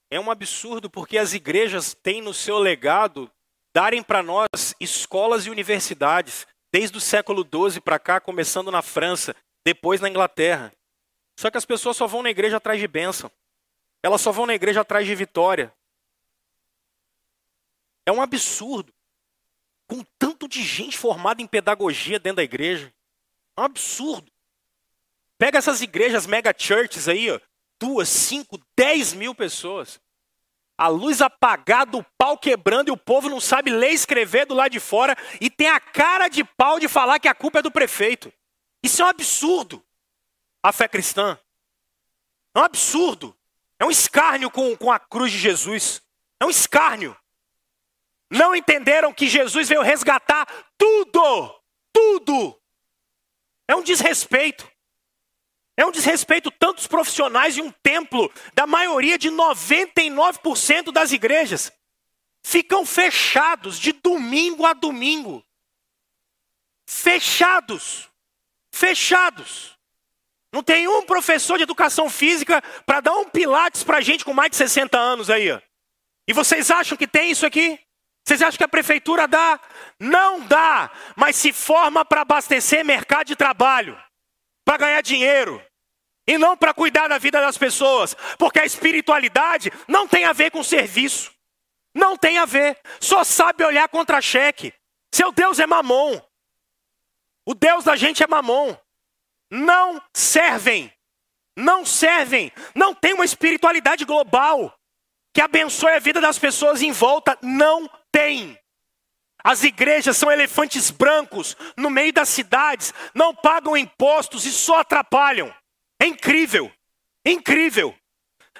[0.09, 3.31] É um absurdo porque as igrejas têm no seu legado
[3.73, 9.35] darem para nós escolas e universidades, desde o século XII para cá, começando na França,
[9.63, 10.73] depois na Inglaterra.
[11.39, 13.31] Só que as pessoas só vão na igreja atrás de bênção.
[14.01, 15.73] Elas só vão na igreja atrás de vitória.
[18.05, 18.93] É um absurdo.
[19.87, 22.93] Com tanto de gente formada em pedagogia dentro da igreja.
[23.59, 24.31] Um absurdo.
[25.37, 27.39] Pega essas igrejas mega churches aí, ó,
[27.79, 29.99] duas, cinco, dez mil pessoas.
[30.77, 34.53] A luz apagada, o pau quebrando e o povo não sabe ler e escrever do
[34.53, 37.61] lado de fora e tem a cara de pau de falar que a culpa é
[37.61, 38.31] do prefeito.
[38.81, 39.83] Isso é um absurdo.
[40.63, 41.37] A fé cristã.
[42.55, 43.37] É um absurdo.
[43.77, 46.01] É um escárnio com, com a cruz de Jesus.
[46.39, 47.15] É um escárnio.
[48.31, 50.45] Não entenderam que Jesus veio resgatar
[50.77, 51.61] tudo.
[51.91, 52.58] Tudo.
[53.69, 54.67] É um desrespeito.
[55.77, 61.71] É um desrespeito tantos profissionais de um templo, da maioria de 99% das igrejas.
[62.41, 65.45] Ficam fechados de domingo a domingo.
[66.87, 68.09] Fechados.
[68.73, 69.77] Fechados.
[70.51, 74.49] Não tem um professor de educação física para dar um pilates para gente com mais
[74.49, 75.49] de 60 anos aí.
[76.27, 77.79] E vocês acham que tem isso aqui?
[78.29, 79.59] Vocês acham que a prefeitura dá?
[79.99, 83.99] Não dá, mas se forma para abastecer mercado de trabalho,
[84.63, 85.59] para ganhar dinheiro
[86.27, 90.51] e não para cuidar da vida das pessoas, porque a espiritualidade não tem a ver
[90.51, 91.31] com serviço,
[91.91, 94.75] não tem a ver, só sabe olhar contra-cheque.
[95.11, 96.21] Seu Deus é mamon,
[97.47, 98.77] o Deus da gente é mamon.
[99.49, 100.93] Não servem,
[101.57, 104.71] não servem, não tem uma espiritualidade global
[105.33, 108.57] que abençoe a vida das pessoas em volta, não tem.
[109.43, 115.53] As igrejas são elefantes brancos no meio das cidades, não pagam impostos e só atrapalham.
[115.99, 116.71] É incrível,
[117.25, 117.95] incrível.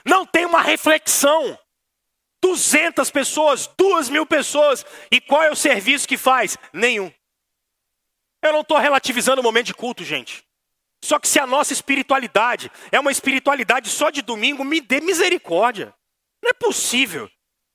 [0.06, 1.58] Não tem uma reflexão.
[2.42, 6.58] 200 pessoas, 2 mil pessoas, e qual é o serviço que faz?
[6.72, 7.12] Nenhum.
[8.42, 10.46] Eu não estou relativizando o momento de culto, gente.
[11.04, 15.94] Só que se a nossa espiritualidade é uma espiritualidade só de domingo, me dê misericórdia.
[16.42, 17.30] Não é possível.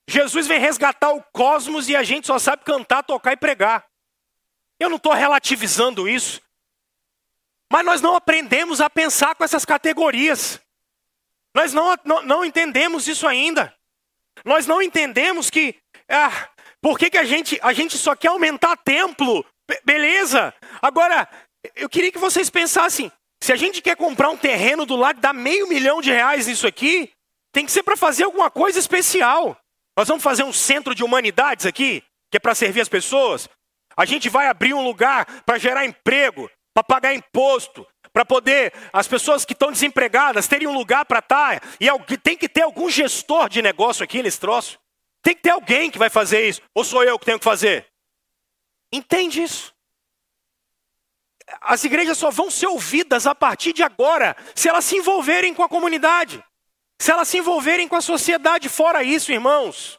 [0.09, 3.85] Jesus vem resgatar o cosmos e a gente só sabe cantar, tocar e pregar.
[4.79, 6.43] Eu não estou relativizando isso.
[7.73, 10.61] Mas nós não aprendemos a pensar com essas categorias.
[11.55, 13.75] Nós não, não, não entendemos isso ainda.
[14.45, 15.77] Nós não entendemos que.
[16.09, 16.49] Ah,
[16.81, 19.45] por que, que a, gente, a gente só quer aumentar templo?
[19.67, 20.53] Be beleza.
[20.83, 21.29] Agora,
[21.75, 23.11] eu queria que vocês pensassem:
[23.43, 26.67] se a gente quer comprar um terreno do lado, dá meio milhão de reais nisso
[26.67, 27.11] aqui,
[27.53, 29.57] tem que ser para fazer alguma coisa especial.
[29.97, 33.49] Nós vamos fazer um centro de humanidades aqui, que é para servir as pessoas.
[33.97, 39.07] A gente vai abrir um lugar para gerar emprego para pagar imposto, para poder as
[39.07, 41.61] pessoas que estão desempregadas terem um lugar para estar.
[41.61, 44.79] Tá, e tem que ter algum gestor de negócio aqui nesse troço.
[45.23, 46.61] Tem que ter alguém que vai fazer isso.
[46.75, 47.87] Ou sou eu que tenho que fazer?
[48.93, 49.73] Entende isso?
[51.61, 55.63] As igrejas só vão ser ouvidas a partir de agora, se elas se envolverem com
[55.63, 56.43] a comunidade,
[56.99, 58.69] se elas se envolverem com a sociedade.
[58.69, 59.99] Fora isso, irmãos,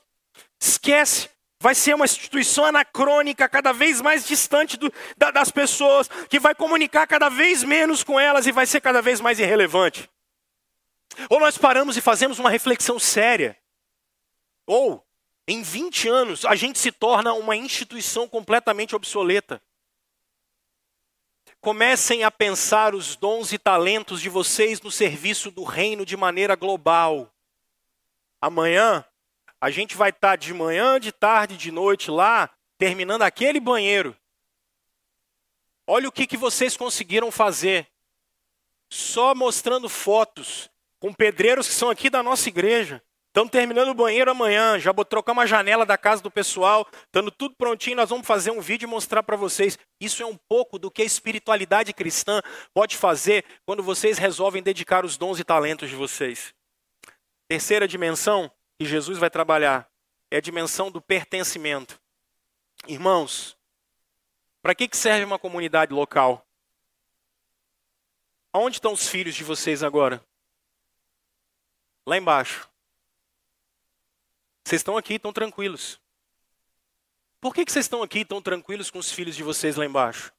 [0.60, 1.30] esquece
[1.66, 6.54] vai ser uma instituição anacrônica, cada vez mais distante do, da, das pessoas, que vai
[6.54, 10.08] comunicar cada vez menos com elas e vai ser cada vez mais irrelevante.
[11.28, 13.58] Ou nós paramos e fazemos uma reflexão séria.
[14.68, 15.04] Ou,
[15.48, 19.60] em 20 anos, a gente se torna uma instituição completamente obsoleta.
[21.66, 26.56] Comecem a pensar os dons e talentos de vocês no serviço do reino de maneira
[26.56, 27.34] global.
[28.40, 29.04] Amanhã,
[29.60, 34.16] a gente vai estar tá de manhã, de tarde, de noite lá, terminando aquele banheiro.
[35.88, 37.88] Olha o que, que vocês conseguiram fazer.
[38.88, 43.02] Só mostrando fotos com pedreiros que são aqui da nossa igreja.
[43.36, 47.54] Estamos terminando o banheiro amanhã, já trocamos a janela da casa do pessoal, estando tudo
[47.54, 49.78] prontinho, nós vamos fazer um vídeo e mostrar para vocês.
[50.00, 52.42] Isso é um pouco do que a espiritualidade cristã
[52.74, 56.56] pode fazer quando vocês resolvem dedicar os dons e talentos de vocês.
[57.46, 59.86] Terceira dimensão que Jesus vai trabalhar
[60.32, 62.00] é a dimensão do pertencimento.
[62.88, 63.58] Irmãos,
[64.62, 66.48] para que, que serve uma comunidade local?
[68.54, 70.24] Onde estão os filhos de vocês agora?
[72.08, 72.74] Lá embaixo.
[74.66, 76.02] Vocês estão aqui, estão tranquilos.
[77.40, 80.34] Por que, que vocês estão aqui tão tranquilos com os filhos de vocês lá embaixo?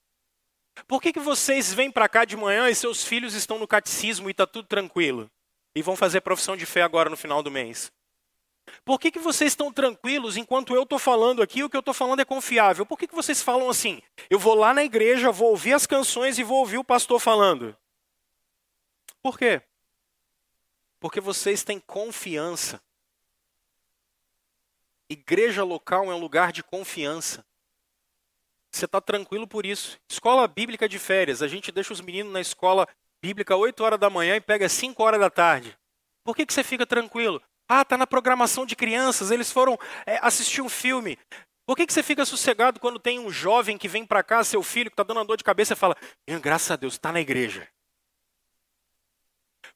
[0.88, 4.28] Por que, que vocês vêm para cá de manhã e seus filhos estão no catecismo
[4.28, 5.30] e está tudo tranquilo?
[5.76, 7.92] E vão fazer profissão de fé agora no final do mês?
[8.84, 11.94] Por que, que vocês estão tranquilos enquanto eu estou falando aqui o que eu estou
[11.94, 12.84] falando é confiável?
[12.84, 14.02] Por que, que vocês falam assim?
[14.28, 17.76] Eu vou lá na igreja, vou ouvir as canções e vou ouvir o pastor falando.
[19.22, 19.62] Por quê?
[20.98, 22.82] Porque vocês têm confiança
[25.08, 27.44] Igreja local é um lugar de confiança.
[28.70, 29.98] Você está tranquilo por isso.
[30.10, 31.42] Escola bíblica de férias.
[31.42, 32.86] A gente deixa os meninos na escola
[33.22, 35.76] bíblica 8 horas da manhã e pega 5 horas da tarde.
[36.24, 37.40] Por que, que você fica tranquilo?
[37.68, 41.18] Ah, está na programação de crianças, eles foram é, assistir um filme.
[41.64, 44.62] Por que, que você fica sossegado quando tem um jovem que vem para cá, seu
[44.62, 45.96] filho, que está dando uma dor de cabeça e fala,
[46.40, 47.66] graças a Deus, está na igreja?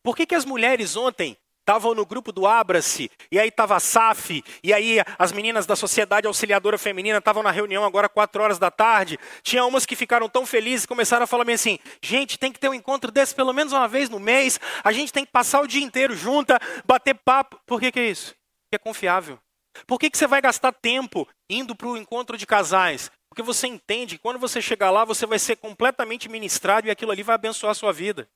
[0.02, 1.36] Por que, que as mulheres ontem
[1.70, 5.76] estavam no grupo do Abra-se, e aí estava a SAF, e aí as meninas da
[5.76, 9.16] Sociedade Auxiliadora Feminina estavam na reunião agora quatro horas da tarde.
[9.40, 12.68] Tinha umas que ficaram tão felizes, começaram a falar bem assim: gente, tem que ter
[12.68, 15.66] um encontro desse pelo menos uma vez no mês, a gente tem que passar o
[15.68, 17.60] dia inteiro junta, bater papo.
[17.64, 18.34] Por que, que é isso?
[18.64, 19.38] Porque é confiável.
[19.86, 23.12] Por que, que você vai gastar tempo indo para o encontro de casais?
[23.28, 27.12] Porque você entende que quando você chegar lá, você vai ser completamente ministrado e aquilo
[27.12, 28.28] ali vai abençoar a sua vida.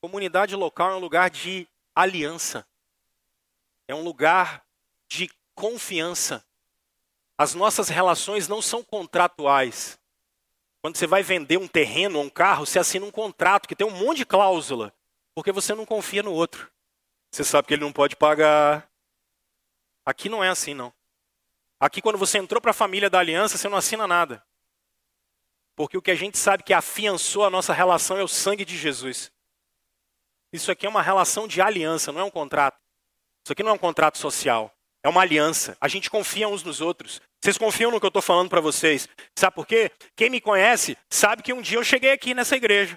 [0.00, 2.66] Comunidade local é um lugar de aliança.
[3.86, 4.64] É um lugar
[5.08, 6.44] de confiança.
[7.36, 9.98] As nossas relações não são contratuais.
[10.80, 13.86] Quando você vai vender um terreno ou um carro, você assina um contrato que tem
[13.86, 14.92] um monte de cláusula,
[15.34, 16.70] porque você não confia no outro.
[17.30, 18.88] Você sabe que ele não pode pagar.
[20.04, 20.92] Aqui não é assim, não.
[21.80, 24.44] Aqui, quando você entrou para a família da aliança, você não assina nada.
[25.74, 28.76] Porque o que a gente sabe que afiançou a nossa relação é o sangue de
[28.76, 29.32] Jesus.
[30.54, 32.78] Isso aqui é uma relação de aliança, não é um contrato.
[33.44, 34.72] Isso aqui não é um contrato social.
[35.02, 35.76] É uma aliança.
[35.80, 37.20] A gente confia uns nos outros.
[37.42, 39.08] Vocês confiam no que eu estou falando para vocês.
[39.34, 39.90] Sabe por quê?
[40.14, 42.96] Quem me conhece sabe que um dia eu cheguei aqui nessa igreja.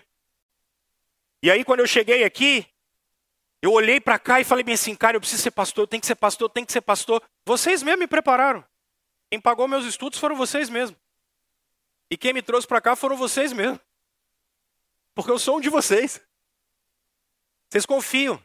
[1.41, 2.63] E aí, quando eu cheguei aqui,
[3.59, 6.01] eu olhei para cá e falei bem assim, cara, eu preciso ser pastor, eu tenho
[6.01, 7.23] que ser pastor, eu tenho que ser pastor.
[7.43, 8.63] Vocês mesmos me prepararam.
[9.31, 10.99] Quem pagou meus estudos foram vocês mesmos.
[12.11, 13.79] E quem me trouxe para cá foram vocês mesmos.
[15.15, 16.21] Porque eu sou um de vocês.
[17.69, 18.41] Vocês confiam,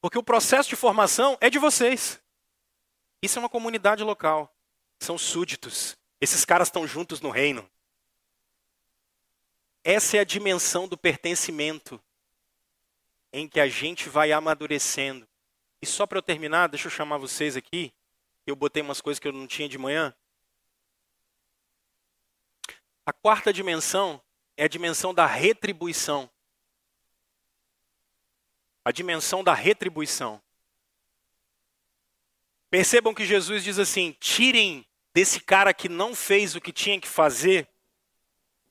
[0.00, 2.20] porque o processo de formação é de vocês.
[3.22, 4.54] Isso é uma comunidade local.
[4.98, 5.96] São súditos.
[6.20, 7.68] Esses caras estão juntos no reino.
[9.82, 12.00] Essa é a dimensão do pertencimento
[13.32, 15.26] em que a gente vai amadurecendo.
[15.80, 17.92] E só para eu terminar, deixa eu chamar vocês aqui.
[18.46, 20.14] Eu botei umas coisas que eu não tinha de manhã.
[23.06, 24.20] A quarta dimensão
[24.56, 26.30] é a dimensão da retribuição
[28.84, 30.40] a dimensão da retribuição.
[32.70, 37.08] Percebam que Jesus diz assim: tirem desse cara que não fez o que tinha que
[37.08, 37.68] fazer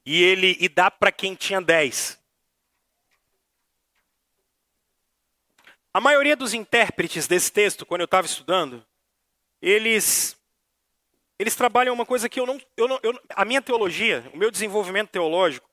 [0.05, 2.17] e ele e dá para quem tinha dez.
[5.93, 8.85] A maioria dos intérpretes desse texto, quando eu estava estudando,
[9.61, 10.37] eles
[11.37, 14.51] eles trabalham uma coisa que eu não, eu não eu, a minha teologia, o meu
[14.51, 15.69] desenvolvimento teológico,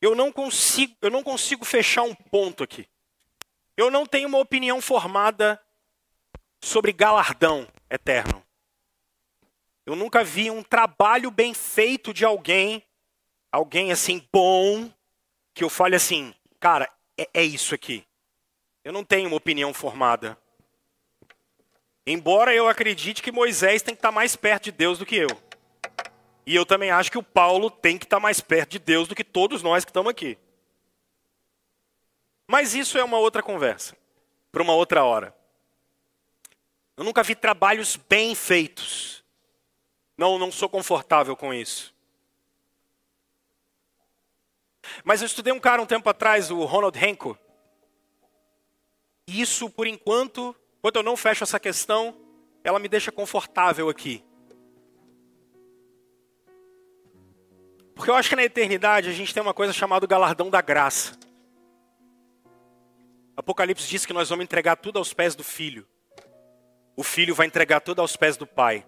[0.00, 2.86] eu não consigo eu não consigo fechar um ponto aqui.
[3.76, 5.60] Eu não tenho uma opinião formada
[6.62, 8.44] sobre galardão eterno.
[9.84, 12.82] Eu nunca vi um trabalho bem feito de alguém,
[13.52, 14.90] alguém assim bom,
[15.52, 18.06] que eu fale assim, cara, é, é isso aqui.
[18.82, 20.38] Eu não tenho uma opinião formada.
[22.06, 25.28] Embora eu acredite que Moisés tem que estar mais perto de Deus do que eu.
[26.46, 29.14] E eu também acho que o Paulo tem que estar mais perto de Deus do
[29.14, 30.38] que todos nós que estamos aqui.
[32.46, 33.96] Mas isso é uma outra conversa,
[34.52, 35.34] para uma outra hora.
[36.96, 39.24] Eu nunca vi trabalhos bem feitos.
[40.16, 41.94] Não, não sou confortável com isso.
[45.02, 47.36] Mas eu estudei um cara um tempo atrás, o Ronald Henko.
[49.26, 52.14] E isso, por enquanto, quando eu não fecho essa questão,
[52.62, 54.22] ela me deixa confortável aqui.
[57.94, 61.18] Porque eu acho que na eternidade a gente tem uma coisa chamada galardão da graça.
[63.36, 65.86] Apocalipse diz que nós vamos entregar tudo aos pés do filho.
[66.96, 68.86] O filho vai entregar tudo aos pés do pai.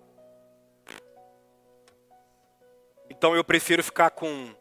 [3.11, 4.55] Então eu prefiro ficar com.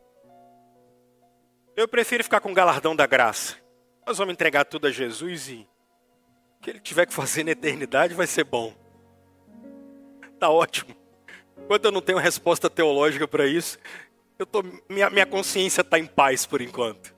[1.75, 3.57] Eu prefiro ficar com o galardão da graça.
[4.05, 5.67] Nós vamos entregar tudo a Jesus e
[6.57, 8.73] o que ele tiver que fazer na eternidade vai ser bom.
[10.39, 10.95] Tá ótimo.
[11.57, 13.79] Enquanto eu não tenho resposta teológica para isso,
[14.37, 17.14] eu tô, minha, minha consciência está em paz por enquanto.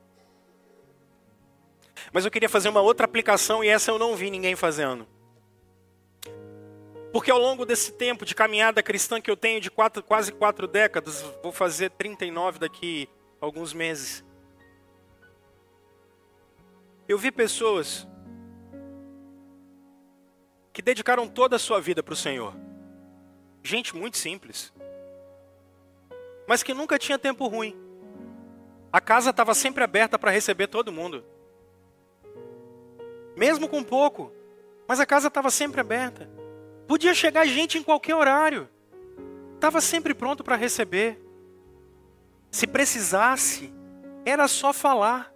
[2.11, 5.07] Mas eu queria fazer uma outra aplicação e essa eu não vi ninguém fazendo.
[7.11, 10.67] Porque ao longo desse tempo de caminhada cristã que eu tenho de quatro, quase quatro
[10.67, 13.09] décadas, vou fazer 39 daqui
[13.41, 14.23] a alguns meses.
[17.07, 18.05] Eu vi pessoas
[20.73, 22.53] que dedicaram toda a sua vida para o Senhor.
[23.63, 24.73] Gente muito simples.
[26.47, 27.75] Mas que nunca tinha tempo ruim.
[28.91, 31.25] A casa estava sempre aberta para receber todo mundo.
[33.37, 34.33] Mesmo com pouco.
[34.87, 36.27] Mas a casa estava sempre aberta.
[36.87, 38.67] Podia chegar gente em qualquer horário.
[39.53, 41.21] Estava sempre pronto para receber.
[42.49, 43.71] Se precisasse,
[44.25, 45.31] era só falar.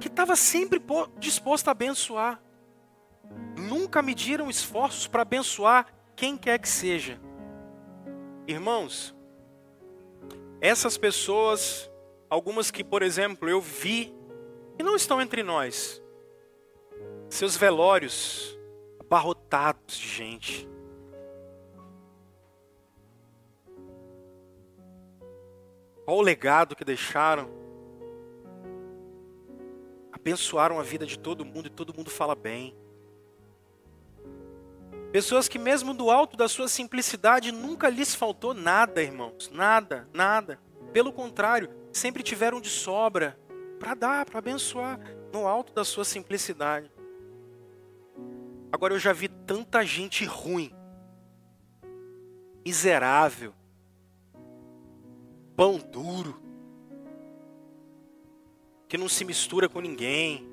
[0.00, 0.82] Que estava sempre
[1.18, 2.42] disposto a abençoar.
[3.56, 7.20] Nunca mediram esforços para abençoar quem quer que seja.
[8.46, 9.14] Irmãos,
[10.60, 11.90] essas pessoas,
[12.28, 14.14] algumas que, por exemplo, eu vi
[14.78, 16.02] e não estão entre nós,
[17.28, 18.56] seus velórios
[19.00, 20.68] abarrotados de gente.
[26.04, 27.50] Qual o legado que deixaram?
[30.12, 32.76] Abençoaram a vida de todo mundo e todo mundo fala bem.
[35.12, 39.50] Pessoas que, mesmo do alto da sua simplicidade, nunca lhes faltou nada, irmãos.
[39.52, 40.60] Nada, nada.
[40.92, 43.38] Pelo contrário, sempre tiveram de sobra
[43.78, 45.00] para dar, para abençoar,
[45.32, 46.90] no alto da sua simplicidade.
[48.70, 50.72] Agora eu já vi tanta gente ruim,
[52.64, 53.54] miserável,
[55.56, 56.40] pão duro,
[58.88, 60.46] que não se mistura com ninguém.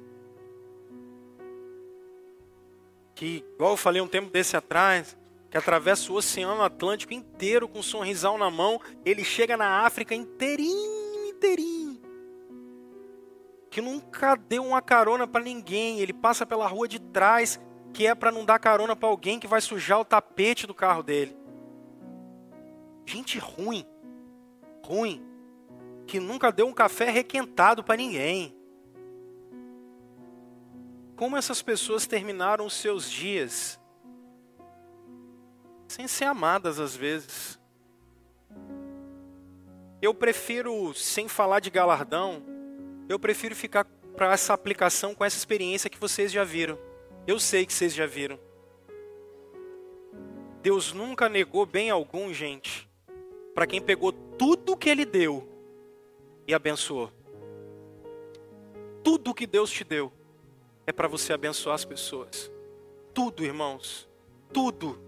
[3.15, 5.17] Que, igual eu falei um tempo desse atrás,
[5.49, 10.15] que atravessa o Oceano Atlântico inteiro com um sorrisal na mão, ele chega na África
[10.15, 12.01] inteirinho, inteirinho.
[13.69, 17.59] Que nunca deu uma carona para ninguém, ele passa pela rua de trás,
[17.93, 21.03] que é para não dar carona para alguém que vai sujar o tapete do carro
[21.03, 21.37] dele.
[23.05, 23.85] Gente ruim,
[24.83, 25.23] ruim,
[26.07, 28.57] que nunca deu um café requentado para ninguém.
[31.15, 33.79] Como essas pessoas terminaram os seus dias
[35.87, 37.59] sem ser amadas às vezes.
[40.01, 42.43] Eu prefiro, sem falar de galardão,
[43.07, 46.77] eu prefiro ficar para essa aplicação com essa experiência que vocês já viram.
[47.25, 48.37] Eu sei que vocês já viram.
[50.61, 52.89] Deus nunca negou bem algum, gente,
[53.53, 55.47] para quem pegou tudo que Ele deu
[56.47, 57.11] e abençoou.
[59.03, 60.11] Tudo que Deus te deu
[60.85, 62.51] é para você abençoar as pessoas.
[63.13, 64.09] Tudo, irmãos.
[64.51, 64.99] Tudo.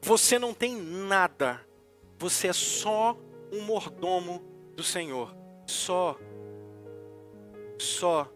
[0.00, 1.64] Você não tem nada.
[2.18, 3.16] Você é só
[3.52, 4.42] um mordomo
[4.74, 5.34] do Senhor.
[5.66, 6.18] Só.
[7.78, 8.30] Só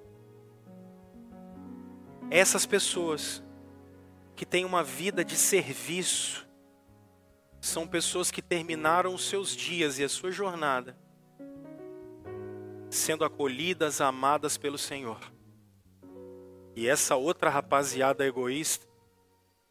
[2.30, 3.42] essas pessoas
[4.34, 6.46] que têm uma vida de serviço
[7.60, 10.96] são pessoas que terminaram os seus dias e a sua jornada
[12.90, 15.20] sendo acolhidas, amadas pelo Senhor.
[16.74, 18.86] E essa outra rapaziada egoísta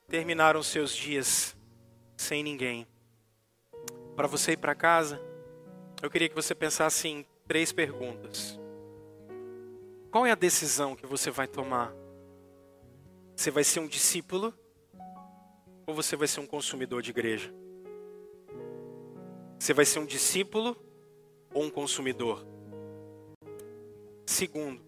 [0.07, 1.55] terminaram seus dias
[2.17, 2.87] sem ninguém.
[4.15, 5.21] Para você ir para casa,
[6.01, 8.59] eu queria que você pensasse em três perguntas.
[10.11, 11.93] Qual é a decisão que você vai tomar?
[13.35, 14.53] Você vai ser um discípulo
[15.85, 17.53] ou você vai ser um consumidor de igreja?
[19.59, 20.75] Você vai ser um discípulo
[21.53, 22.45] ou um consumidor?
[24.25, 24.81] Segundo,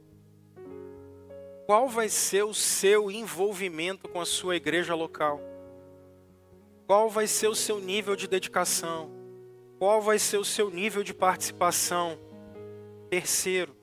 [1.65, 5.41] qual vai ser o seu envolvimento com a sua igreja local?
[6.87, 9.11] Qual vai ser o seu nível de dedicação?
[9.77, 12.17] Qual vai ser o seu nível de participação?
[13.09, 13.75] Terceiro,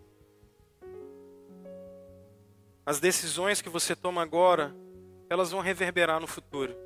[2.86, 4.74] as decisões que você toma agora,
[5.30, 6.76] elas vão reverberar no futuro.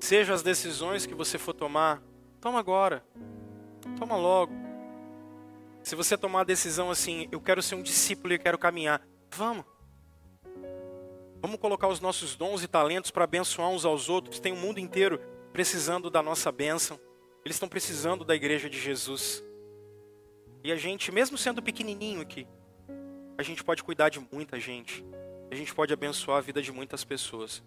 [0.00, 2.02] Seja as decisões que você for tomar,
[2.40, 3.04] toma agora.
[3.98, 4.52] Toma logo.
[5.82, 9.64] Se você tomar a decisão assim, eu quero ser um discípulo e quero caminhar, vamos.
[11.40, 14.40] Vamos colocar os nossos dons e talentos para abençoar uns aos outros.
[14.40, 15.20] Tem o mundo inteiro
[15.52, 16.98] precisando da nossa bênção.
[17.44, 19.42] Eles estão precisando da igreja de Jesus.
[20.64, 22.46] E a gente, mesmo sendo pequenininho aqui,
[23.38, 25.04] a gente pode cuidar de muita gente.
[25.48, 27.62] A gente pode abençoar a vida de muitas pessoas.